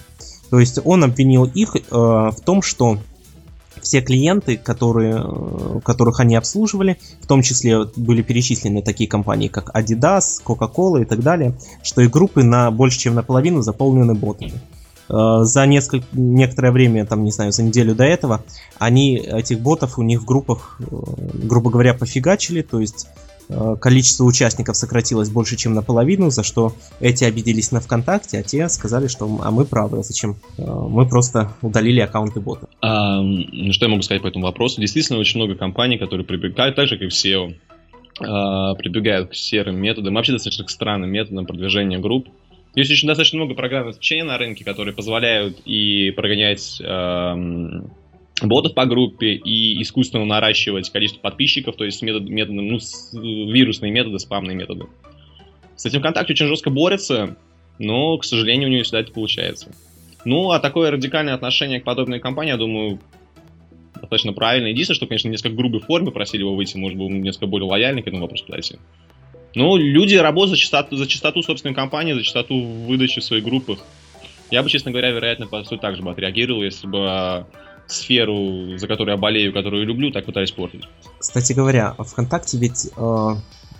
То 0.49 0.59
есть 0.59 0.79
он 0.85 1.03
обвинил 1.03 1.45
их 1.45 1.75
э, 1.75 1.81
в 1.91 2.37
том, 2.45 2.61
что 2.61 2.99
все 3.83 4.01
клиенты, 4.01 4.57
которые, 4.57 5.23
э, 5.23 5.79
которых 5.83 6.19
они 6.19 6.35
обслуживали, 6.35 6.97
в 7.21 7.27
том 7.27 7.41
числе 7.41 7.85
были 7.95 8.21
перечислены 8.21 8.81
такие 8.81 9.09
компании, 9.09 9.47
как 9.47 9.75
Adidas, 9.75 10.41
Coca-Cola 10.43 11.01
и 11.01 11.05
так 11.05 11.21
далее, 11.21 11.55
что 11.83 12.01
их 12.01 12.09
группы 12.09 12.43
на 12.43 12.71
больше 12.71 12.99
чем 12.99 13.15
наполовину 13.15 13.61
заполнены 13.61 14.15
ботами. 14.15 14.53
Э, 15.09 15.43
за 15.43 15.65
несколько, 15.65 16.05
некоторое 16.13 16.71
время, 16.71 17.05
там, 17.05 17.23
не 17.23 17.31
знаю, 17.31 17.51
за 17.51 17.63
неделю 17.63 17.93
до 17.93 18.03
этого, 18.03 18.43
они 18.79 19.17
этих 19.17 19.59
ботов 19.59 19.99
у 19.99 20.01
них 20.01 20.21
в 20.21 20.25
группах, 20.25 20.79
э, 20.79 20.85
грубо 21.33 21.69
говоря, 21.69 21.93
пофигачили, 21.93 22.61
то 22.61 22.79
есть 22.79 23.07
количество 23.79 24.23
участников 24.23 24.75
сократилось 24.77 25.29
больше, 25.29 25.55
чем 25.55 25.73
наполовину, 25.73 26.29
за 26.29 26.43
что 26.43 26.73
эти 26.99 27.23
обиделись 27.23 27.71
на 27.71 27.79
ВКонтакте, 27.79 28.39
а 28.39 28.43
те 28.43 28.69
сказали, 28.69 29.07
что 29.07 29.25
а 29.43 29.51
мы 29.51 29.65
правы, 29.65 30.03
зачем? 30.03 30.37
Э, 30.57 30.63
мы 30.65 31.07
просто 31.07 31.53
удалили 31.61 31.99
аккаунты 31.99 32.39
бота. 32.39 32.67
А, 32.81 33.21
что 33.71 33.85
я 33.85 33.89
могу 33.89 34.01
сказать 34.01 34.21
по 34.21 34.27
этому 34.27 34.45
вопросу? 34.45 34.81
Действительно, 34.81 35.19
очень 35.19 35.39
много 35.39 35.55
компаний, 35.55 35.97
которые 35.97 36.25
прибегают, 36.25 36.75
так 36.75 36.87
же, 36.87 36.97
как 36.97 37.07
и 37.07 37.09
в 37.09 37.13
а, 38.19 38.75
прибегают 38.75 39.31
к 39.31 39.35
серым 39.35 39.77
методам, 39.77 40.13
вообще 40.15 40.33
достаточно 40.33 40.65
к 40.65 40.69
странным 40.69 41.09
методам 41.09 41.45
продвижения 41.45 41.97
групп. 41.99 42.27
Есть 42.75 42.91
очень 42.91 43.07
достаточно 43.07 43.37
много 43.37 43.53
программных 43.53 43.89
обеспечения 43.89 44.23
на 44.23 44.37
рынке, 44.37 44.63
которые 44.63 44.95
позволяют 44.95 45.59
и 45.65 46.11
прогонять 46.11 46.81
ботов 48.41 48.73
по 48.73 48.85
группе 48.85 49.33
и 49.33 49.81
искусственно 49.81 50.25
наращивать 50.25 50.89
количество 50.89 51.21
подписчиков, 51.21 51.75
то 51.75 51.85
есть 51.85 52.01
метод, 52.01 52.27
методы, 52.27 52.61
ну, 52.61 52.79
вирусные 53.13 53.91
методы, 53.91 54.19
спамные 54.19 54.55
методы. 54.55 54.85
С 55.75 55.85
этим 55.85 55.99
ВКонтакте 55.99 56.33
очень 56.33 56.47
жестко 56.47 56.69
борется, 56.69 57.37
но, 57.79 58.17
к 58.17 58.25
сожалению, 58.25 58.69
у 58.69 58.71
нее 58.71 58.83
всегда 58.83 58.99
это 58.99 59.11
получается. 59.11 59.73
Ну, 60.25 60.51
а 60.51 60.59
такое 60.59 60.91
радикальное 60.91 61.33
отношение 61.33 61.81
к 61.81 61.83
подобной 61.83 62.19
компании, 62.19 62.51
я 62.51 62.57
думаю, 62.57 62.99
достаточно 63.93 64.33
правильно. 64.33 64.67
Единственное, 64.67 64.95
что, 64.95 65.07
конечно, 65.07 65.29
в 65.29 65.31
несколько 65.31 65.55
грубой 65.55 65.81
форме 65.81 66.11
просили 66.11 66.41
его 66.41 66.55
выйти, 66.55 66.77
может 66.77 66.97
быть, 66.97 67.09
несколько 67.09 67.47
более 67.47 67.69
лояльный 67.69 68.01
к 68.01 68.07
этому 68.07 68.23
вопросу 68.23 68.45
подойти. 68.45 68.77
Но 69.55 69.77
люди 69.77 70.15
работают 70.15 70.51
за 70.51 70.57
частоту, 70.57 70.95
за 70.95 71.07
частоту 71.07 71.43
собственной 71.43 71.75
компании, 71.75 72.13
за 72.13 72.23
частоту 72.23 72.59
выдачи 72.59 73.19
в 73.19 73.23
своих 73.23 73.43
группах. 73.43 73.79
Я 74.49 74.63
бы, 74.63 74.69
честно 74.69 74.91
говоря, 74.91 75.11
вероятно, 75.11 75.47
по 75.47 75.63
сути 75.63 75.79
так 75.79 75.95
же 75.95 76.01
бы 76.01 76.11
отреагировал, 76.11 76.63
если 76.63 76.87
бы 76.87 77.45
сферу, 77.87 78.77
за 78.77 78.87
которую 78.87 79.15
я 79.15 79.21
болею, 79.21 79.53
которую 79.53 79.85
люблю, 79.85 80.11
так 80.11 80.25
пытаюсь 80.25 80.51
портить. 80.51 80.83
Кстати 81.19 81.53
говоря, 81.53 81.95
ВКонтакте 81.97 82.57
ведь, 82.57 82.89
э, 82.95 83.35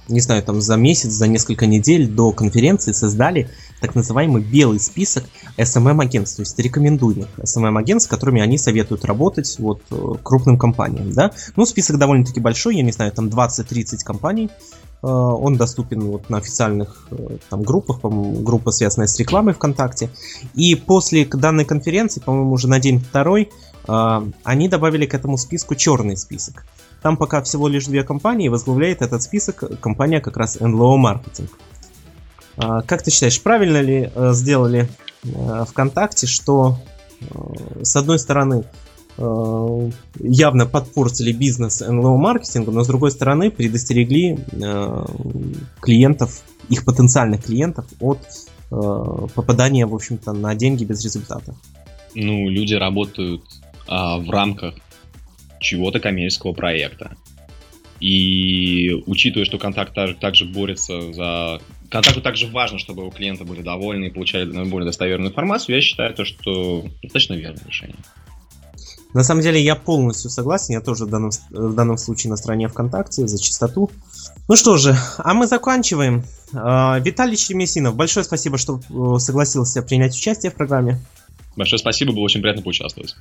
не 0.08 0.20
знаю, 0.20 0.44
там 0.44 0.62
за 0.62 0.76
месяц, 0.76 1.12
за 1.12 1.28
несколько 1.28 1.66
недель 1.66 2.08
до 2.08 2.32
конференции 2.32 2.92
создали 2.92 3.50
так 3.84 3.96
называемый 3.96 4.42
белый 4.42 4.80
список 4.80 5.26
SMM-агентств, 5.58 6.38
то 6.38 6.42
есть 6.42 6.58
рекомендуемых 6.58 7.28
SMM-агентств, 7.38 8.08
с 8.08 8.10
которыми 8.10 8.42
они 8.42 8.58
советуют 8.58 9.06
работать 9.06 9.56
вот 9.60 9.82
э, 9.92 10.14
крупным 10.24 10.58
компаниям, 10.58 11.12
да. 11.12 11.32
Ну, 11.56 11.66
список 11.66 11.98
довольно-таки 11.98 12.40
большой, 12.40 12.78
я 12.78 12.82
не 12.82 12.92
знаю, 12.92 13.12
там 13.12 13.28
20-30 13.28 13.98
компаний, 14.06 14.50
э, 15.02 15.08
он 15.08 15.58
доступен 15.58 16.02
вот 16.02 16.30
на 16.30 16.38
официальных 16.38 17.08
э, 17.12 17.38
там 17.50 17.64
группах, 17.64 18.00
по-моему, 18.00 18.40
группа, 18.42 18.72
связанная 18.72 19.08
с 19.08 19.20
рекламой 19.20 19.54
ВКонтакте. 19.54 20.10
И 20.54 20.76
после 20.76 21.26
данной 21.26 21.66
конференции, 21.66 22.22
по-моему, 22.22 22.54
уже 22.54 22.70
на 22.70 22.80
день 22.80 23.00
второй, 23.00 23.50
они 23.86 24.70
добавили 24.70 25.06
к 25.06 25.14
этому 25.14 25.38
списку 25.38 25.76
черный 25.76 26.16
список. 26.18 26.66
Там 27.02 27.18
пока 27.18 27.44
всего 27.44 27.68
лишь 27.68 27.86
две 27.86 28.04
компании, 28.04 28.48
возглавляет 28.48 29.02
этот 29.02 29.22
список 29.22 29.80
компания 29.82 30.22
как 30.22 30.38
раз 30.38 30.56
NLO 30.56 30.96
Marketing. 30.98 31.50
А, 32.56 32.82
как 32.82 33.02
ты 33.04 33.12
считаешь, 33.12 33.42
правильно 33.42 33.82
ли 33.82 34.10
э, 34.14 34.34
сделали 34.34 34.88
э, 35.24 35.66
ВКонтакте, 35.70 36.28
что 36.28 36.78
э, 37.20 37.84
с 37.84 37.96
одной 37.96 38.20
стороны 38.20 38.64
явно 39.16 40.66
подпортили 40.66 41.32
бизнес 41.32 41.84
NLO 41.84 42.18
маркетинга, 42.18 42.72
но 42.72 42.84
с 42.84 42.88
другой 42.88 43.12
стороны 43.12 43.52
предостерегли 43.52 44.40
клиентов, 45.80 46.42
их 46.68 46.84
потенциальных 46.84 47.44
клиентов 47.44 47.86
от 48.00 48.18
попадания, 48.72 49.86
в 49.86 49.94
общем-то, 49.94 50.34
на 50.34 50.56
деньги 50.56 50.84
без 50.84 51.04
результата? 51.04 51.54
Ну, 52.16 52.50
люди 52.50 52.74
работают 52.74 53.44
а, 53.96 54.18
в 54.18 54.28
рамках 54.32 54.74
чего-то 55.60 56.00
коммерческого 56.00 56.54
проекта. 56.54 57.16
И 58.00 58.92
учитывая, 59.06 59.46
что 59.46 59.60
контакт 59.60 59.94
также, 59.94 60.16
также 60.16 60.46
борется 60.46 61.14
за... 61.14 61.62
Контакту 61.92 62.22
также 62.22 62.48
важно, 62.48 62.80
чтобы 62.80 63.06
у 63.06 63.12
клиента 63.12 63.46
были 63.46 63.62
довольны 63.62 64.06
и 64.06 64.10
получали 64.10 64.46
более 64.46 64.88
достоверную 64.88 65.30
информацию, 65.30 65.76
я 65.76 65.82
считаю, 65.82 66.12
то, 66.16 66.26
что 66.26 66.86
достаточно 67.04 67.36
верное 67.36 67.64
решение. 67.68 67.96
На 69.14 69.24
самом 69.24 69.42
деле 69.44 69.62
я 69.62 69.76
полностью 69.76 70.32
согласен, 70.32 70.74
я 70.74 70.82
тоже 70.82 71.06
в 71.06 71.10
данном, 71.12 71.30
в 71.52 71.76
данном 71.76 72.00
случае 72.00 72.32
на 72.32 72.38
стороне 72.38 72.68
ВКонтакте 72.70 73.28
за 73.28 73.40
чистоту. 73.40 73.92
Ну 74.50 74.56
что 74.56 74.78
же, 74.78 74.98
а 75.20 75.36
мы 75.36 75.46
заканчиваем. 75.46 76.24
А, 76.52 76.98
Виталий 76.98 77.38
Черемесинов, 77.38 77.96
большое 77.96 78.24
спасибо, 78.24 78.58
что 78.58 78.80
э, 78.90 79.20
согласился 79.20 79.84
принять 79.84 80.16
участие 80.16 80.52
в 80.52 80.56
программе. 80.56 81.00
Большое 81.56 81.78
спасибо, 81.78 82.12
было 82.12 82.24
очень 82.24 82.42
приятно 82.42 82.64
поучаствовать. 82.64 83.16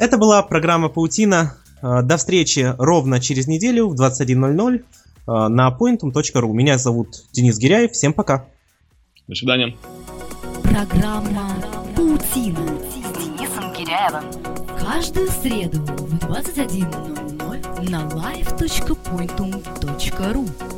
Это 0.00 0.16
была 0.16 0.42
программа 0.42 0.88
«Паутина». 0.88 1.56
Э, 1.82 2.00
до 2.02 2.16
встречи 2.16 2.74
ровно 2.78 3.20
через 3.20 3.46
неделю 3.46 3.88
в 3.88 4.00
21.00 4.00 4.78
э, 4.78 4.82
на 5.26 5.76
pointum.ru. 5.78 6.52
Меня 6.54 6.78
зовут 6.78 7.26
Денис 7.32 7.58
Гиряев. 7.58 7.92
Всем 7.92 8.14
пока. 8.14 8.46
До 9.28 9.34
свидания. 9.34 9.76
Программа 10.62 11.50
«Паутина» 11.94 12.66
с 12.80 12.94
Денисом 13.18 13.74
Киряевым. 13.74 14.24
Каждую 14.80 15.28
среду 15.28 15.82
в 15.82 16.14
21.00 16.14 17.90
на 17.90 18.08
live.pointum.ru 18.08 20.69